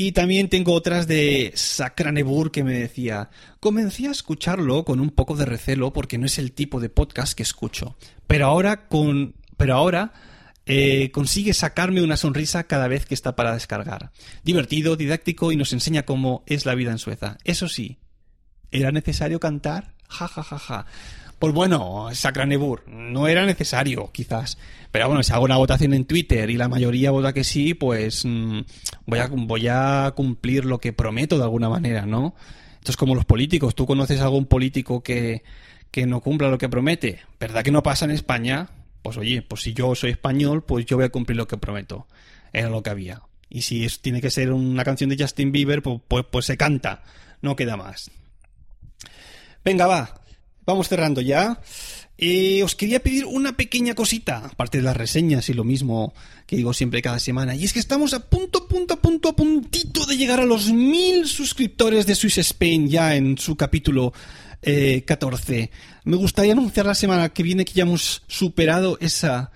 Y 0.00 0.12
también 0.12 0.48
tengo 0.48 0.74
otras 0.74 1.08
de 1.08 1.50
Sacranebur 1.56 2.52
que 2.52 2.62
me 2.62 2.74
decía, 2.74 3.30
comencé 3.58 4.06
a 4.06 4.12
escucharlo 4.12 4.84
con 4.84 5.00
un 5.00 5.10
poco 5.10 5.34
de 5.34 5.44
recelo 5.44 5.92
porque 5.92 6.18
no 6.18 6.26
es 6.26 6.38
el 6.38 6.52
tipo 6.52 6.78
de 6.78 6.88
podcast 6.88 7.32
que 7.36 7.42
escucho. 7.42 7.96
Pero 8.28 8.46
ahora 8.46 8.86
con 8.86 9.34
pero 9.56 9.74
ahora 9.74 10.12
eh, 10.66 11.10
consigue 11.10 11.52
sacarme 11.52 12.00
una 12.00 12.16
sonrisa 12.16 12.62
cada 12.68 12.86
vez 12.86 13.06
que 13.06 13.14
está 13.14 13.34
para 13.34 13.54
descargar. 13.54 14.12
Divertido, 14.44 14.94
didáctico 14.94 15.50
y 15.50 15.56
nos 15.56 15.72
enseña 15.72 16.04
cómo 16.04 16.44
es 16.46 16.64
la 16.64 16.76
vida 16.76 16.92
en 16.92 16.98
Suecia. 16.98 17.36
Eso 17.42 17.66
sí, 17.66 17.98
¿era 18.70 18.92
necesario 18.92 19.40
cantar? 19.40 19.94
Ja, 20.08 20.28
ja, 20.28 20.44
ja, 20.44 20.58
ja. 20.60 20.86
Pues 21.38 21.54
bueno, 21.54 22.08
Sacranebur, 22.12 22.88
no 22.88 23.28
era 23.28 23.46
necesario, 23.46 24.10
quizás. 24.12 24.58
Pero 24.90 25.06
bueno, 25.06 25.22
si 25.22 25.32
hago 25.32 25.44
una 25.44 25.56
votación 25.56 25.94
en 25.94 26.04
Twitter 26.04 26.50
y 26.50 26.56
la 26.56 26.68
mayoría 26.68 27.10
vota 27.10 27.32
que 27.32 27.44
sí, 27.44 27.74
pues 27.74 28.24
mm, 28.24 28.60
voy, 29.06 29.18
a, 29.20 29.28
voy 29.28 29.68
a 29.68 30.12
cumplir 30.16 30.64
lo 30.64 30.78
que 30.78 30.92
prometo 30.92 31.36
de 31.36 31.44
alguna 31.44 31.68
manera, 31.68 32.06
¿no? 32.06 32.34
Esto 32.78 32.90
es 32.90 32.96
como 32.96 33.14
los 33.14 33.24
políticos. 33.24 33.74
¿Tú 33.74 33.86
conoces 33.86 34.20
a 34.20 34.24
algún 34.24 34.46
político 34.46 35.02
que, 35.02 35.44
que 35.90 36.06
no 36.06 36.20
cumpla 36.20 36.48
lo 36.48 36.58
que 36.58 36.68
promete? 36.68 37.20
¿Verdad 37.38 37.62
que 37.62 37.70
no 37.70 37.82
pasa 37.82 38.04
en 38.06 38.12
España? 38.12 38.70
Pues 39.02 39.16
oye, 39.16 39.42
pues 39.42 39.62
si 39.62 39.74
yo 39.74 39.94
soy 39.94 40.10
español, 40.10 40.64
pues 40.64 40.86
yo 40.86 40.96
voy 40.96 41.06
a 41.06 41.10
cumplir 41.10 41.36
lo 41.36 41.46
que 41.46 41.56
prometo. 41.56 42.08
Era 42.52 42.68
lo 42.68 42.82
que 42.82 42.90
había. 42.90 43.22
Y 43.48 43.62
si 43.62 43.86
tiene 44.00 44.20
que 44.20 44.30
ser 44.30 44.52
una 44.52 44.84
canción 44.84 45.10
de 45.10 45.16
Justin 45.18 45.52
Bieber, 45.52 45.82
pues, 45.82 46.00
pues, 46.08 46.24
pues 46.30 46.46
se 46.46 46.56
canta. 46.56 47.02
No 47.42 47.54
queda 47.54 47.76
más. 47.76 48.10
Venga, 49.64 49.86
va. 49.86 50.20
Vamos 50.68 50.90
cerrando 50.90 51.22
ya. 51.22 51.62
Os 52.62 52.74
quería 52.74 53.02
pedir 53.02 53.24
una 53.24 53.56
pequeña 53.56 53.94
cosita, 53.94 54.44
aparte 54.44 54.76
de 54.76 54.84
las 54.84 54.98
reseñas 54.98 55.48
y 55.48 55.54
lo 55.54 55.64
mismo 55.64 56.12
que 56.46 56.56
digo 56.56 56.74
siempre 56.74 57.00
cada 57.00 57.20
semana, 57.20 57.56
y 57.56 57.64
es 57.64 57.72
que 57.72 57.78
estamos 57.78 58.12
a 58.12 58.28
punto, 58.28 58.68
punto, 58.68 59.00
punto, 59.00 59.30
a 59.30 59.36
puntito 59.36 60.04
de 60.04 60.18
llegar 60.18 60.40
a 60.40 60.44
los 60.44 60.70
mil 60.70 61.26
suscriptores 61.26 62.04
de 62.04 62.14
Swiss 62.14 62.36
Spain 62.36 62.86
ya 62.86 63.16
en 63.16 63.38
su 63.38 63.56
capítulo 63.56 64.12
14. 64.60 65.58
Eh, 65.58 65.70
Me 66.04 66.16
gustaría 66.16 66.52
anunciar 66.52 66.84
la 66.84 66.94
semana 66.94 67.30
que 67.30 67.42
viene 67.42 67.64
que 67.64 67.72
ya 67.72 67.84
hemos 67.84 68.22
superado 68.26 68.98
esa, 69.00 69.52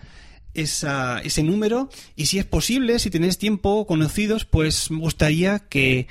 esa, 0.55 1.20
ese 1.20 1.42
número 1.42 1.90
y 2.16 2.25
si 2.25 2.38
es 2.38 2.46
posible, 2.46 2.98
si 2.98 3.11
tenéis 3.11 3.37
tiempo, 3.37 3.87
conocidos, 3.87 4.46
pues 4.46 4.90
me 4.90 5.01
gustaría 5.01 5.59
que 5.59 6.07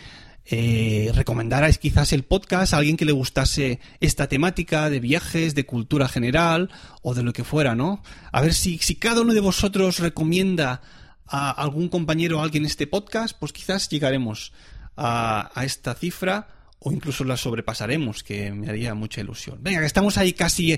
eh, 0.53 1.11
recomendarais 1.15 1.77
quizás 1.77 2.11
el 2.11 2.23
podcast 2.23 2.73
a 2.73 2.77
alguien 2.77 2.97
que 2.97 3.05
le 3.05 3.13
gustase 3.13 3.79
esta 4.01 4.27
temática 4.27 4.89
de 4.89 4.99
viajes, 4.99 5.55
de 5.55 5.65
cultura 5.65 6.09
general 6.09 6.69
o 7.01 7.13
de 7.13 7.23
lo 7.23 7.31
que 7.31 7.45
fuera, 7.45 7.73
¿no? 7.73 8.03
A 8.33 8.41
ver 8.41 8.53
si, 8.53 8.77
si 8.79 8.95
cada 8.95 9.21
uno 9.21 9.33
de 9.33 9.39
vosotros 9.39 9.99
recomienda 9.99 10.81
a 11.25 11.51
algún 11.51 11.87
compañero 11.87 12.39
o 12.39 12.43
alguien 12.43 12.65
este 12.65 12.85
podcast, 12.85 13.37
pues 13.39 13.53
quizás 13.53 13.87
llegaremos 13.87 14.51
a, 14.97 15.49
esta 15.63 15.95
cifra 15.95 16.49
o 16.79 16.91
incluso 16.91 17.23
la 17.23 17.37
sobrepasaremos, 17.37 18.21
que 18.21 18.51
me 18.51 18.67
haría 18.67 18.93
mucha 18.93 19.21
ilusión. 19.21 19.59
Venga, 19.61 19.79
que 19.79 19.85
estamos 19.85 20.17
ahí 20.17 20.33
casi 20.33 20.77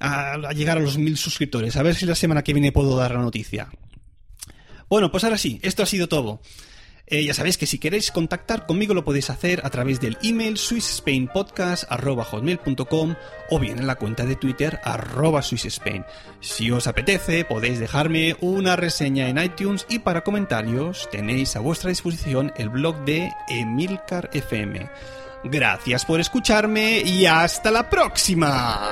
a, 0.00 0.32
a, 0.32 0.52
llegar 0.52 0.78
a 0.78 0.80
los 0.80 0.98
mil 0.98 1.16
suscriptores. 1.16 1.76
A 1.76 1.84
ver 1.84 1.94
si 1.94 2.06
la 2.06 2.16
semana 2.16 2.42
que 2.42 2.54
viene 2.54 2.72
puedo 2.72 2.96
dar 2.96 3.12
la 3.12 3.20
noticia. 3.20 3.68
Bueno, 4.88 5.12
pues 5.12 5.22
ahora 5.22 5.38
sí, 5.38 5.60
esto 5.62 5.84
ha 5.84 5.86
sido 5.86 6.08
todo. 6.08 6.40
Eh, 7.12 7.24
ya 7.26 7.34
sabéis 7.34 7.58
que 7.58 7.66
si 7.66 7.78
queréis 7.78 8.10
contactar 8.10 8.64
conmigo 8.64 8.94
lo 8.94 9.04
podéis 9.04 9.28
hacer 9.28 9.60
a 9.66 9.70
través 9.70 10.00
del 10.00 10.16
email 10.22 10.56
swissspainpodcast.com 10.56 13.14
o 13.50 13.58
bien 13.58 13.78
en 13.78 13.86
la 13.86 13.96
cuenta 13.96 14.24
de 14.24 14.34
Twitter 14.34 14.80
arroba 14.82 15.42
swissspain. 15.42 16.06
Si 16.40 16.70
os 16.70 16.86
apetece 16.86 17.44
podéis 17.44 17.80
dejarme 17.80 18.34
una 18.40 18.76
reseña 18.76 19.28
en 19.28 19.36
iTunes 19.36 19.84
y 19.90 19.98
para 19.98 20.24
comentarios 20.24 21.06
tenéis 21.12 21.54
a 21.54 21.60
vuestra 21.60 21.90
disposición 21.90 22.50
el 22.56 22.70
blog 22.70 23.04
de 23.04 23.30
Emilcar 23.46 24.30
FM. 24.32 24.88
Gracias 25.44 26.06
por 26.06 26.18
escucharme 26.18 27.00
y 27.00 27.26
hasta 27.26 27.70
la 27.70 27.90
próxima. 27.90 28.88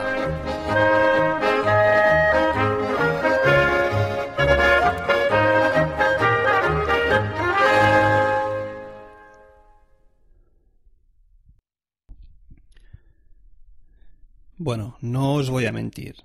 Bueno, 14.63 14.99
no 15.01 15.33
os 15.33 15.49
voy 15.49 15.65
a 15.65 15.73
mentir. 15.73 16.17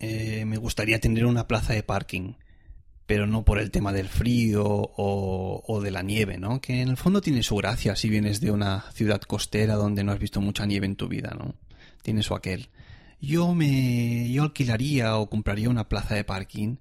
Eh, 0.00 0.44
me 0.44 0.56
gustaría 0.56 0.98
tener 0.98 1.24
una 1.24 1.46
plaza 1.46 1.72
de 1.72 1.84
parking, 1.84 2.32
pero 3.06 3.28
no 3.28 3.44
por 3.44 3.60
el 3.60 3.70
tema 3.70 3.92
del 3.92 4.08
frío 4.08 4.64
o, 4.66 5.62
o, 5.64 5.80
de 5.80 5.92
la 5.92 6.02
nieve, 6.02 6.36
¿no? 6.36 6.60
Que 6.60 6.82
en 6.82 6.88
el 6.88 6.96
fondo 6.96 7.20
tiene 7.20 7.44
su 7.44 7.54
gracia 7.54 7.94
si 7.94 8.08
vienes 8.08 8.40
de 8.40 8.50
una 8.50 8.90
ciudad 8.90 9.20
costera 9.20 9.76
donde 9.76 10.02
no 10.02 10.10
has 10.10 10.18
visto 10.18 10.40
mucha 10.40 10.66
nieve 10.66 10.86
en 10.86 10.96
tu 10.96 11.06
vida, 11.06 11.36
¿no? 11.38 11.54
Tiene 12.02 12.24
su 12.24 12.34
aquel. 12.34 12.70
Yo 13.20 13.54
me. 13.54 14.28
yo 14.32 14.42
alquilaría 14.42 15.16
o 15.16 15.30
compraría 15.30 15.70
una 15.70 15.88
plaza 15.88 16.16
de 16.16 16.24
parking, 16.24 16.78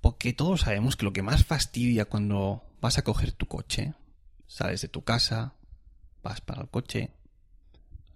porque 0.00 0.32
todos 0.32 0.62
sabemos 0.62 0.96
que 0.96 1.04
lo 1.04 1.12
que 1.12 1.22
más 1.22 1.44
fastidia 1.44 2.06
cuando 2.06 2.64
vas 2.80 2.98
a 2.98 3.04
coger 3.04 3.30
tu 3.30 3.46
coche, 3.46 3.94
sales 4.48 4.80
de 4.80 4.88
tu 4.88 5.04
casa, 5.04 5.54
vas 6.24 6.40
para 6.40 6.62
el 6.62 6.68
coche, 6.68 7.10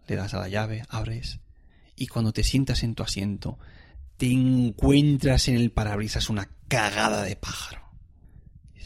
le 0.09 0.16
das 0.16 0.35
a 0.35 0.40
la 0.40 0.49
llave, 0.49 0.83
abres 0.88 1.38
y 2.01 2.07
cuando 2.07 2.33
te 2.33 2.43
sientas 2.43 2.83
en 2.83 2.95
tu 2.95 3.03
asiento, 3.03 3.59
te 4.17 4.33
encuentras 4.33 5.49
en 5.49 5.57
el 5.57 5.71
parabrisas 5.71 6.31
una 6.31 6.49
cagada 6.67 7.23
de 7.25 7.37
pájaro. 7.37 7.83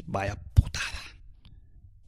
Vaya 0.07 0.35
putada. 0.35 0.99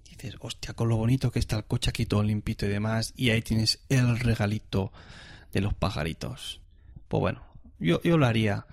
Dices, 0.03 0.35
hostia, 0.41 0.75
con 0.75 0.89
lo 0.89 0.97
bonito 0.97 1.31
que 1.31 1.39
está 1.39 1.59
el 1.59 1.65
coche 1.65 1.91
aquí 1.91 2.07
todo 2.07 2.25
limpito 2.25 2.67
y 2.67 2.71
demás, 2.71 3.15
y 3.17 3.31
ahí 3.31 3.41
tienes 3.41 3.85
el 3.89 4.19
regalito 4.19 4.93
de 5.53 5.61
los 5.61 5.75
pajaritos. 5.75 6.61
Pues 7.07 7.21
bueno, 7.21 7.47
yo, 7.79 8.03
yo 8.03 8.19
lo 8.19 8.27
haría, 8.27 8.67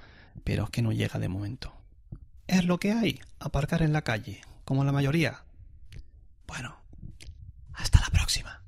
pero 0.44 0.64
es 0.64 0.70
que 0.72 0.82
no 0.82 0.92
llega 0.92 1.20
de 1.20 1.30
momento. 1.30 1.72
Es 2.48 2.66
lo 2.66 2.80
que 2.80 2.94
hay, 2.94 3.22
aparcar 3.40 3.84
en 3.84 3.94
la 3.94 4.02
calle, 4.02 4.42
como 4.66 4.84
la 4.84 4.92
mayoría. 4.92 5.44
Bueno, 6.48 6.76
hasta 7.74 8.02
la 8.02 8.08
próxima. 8.08 8.63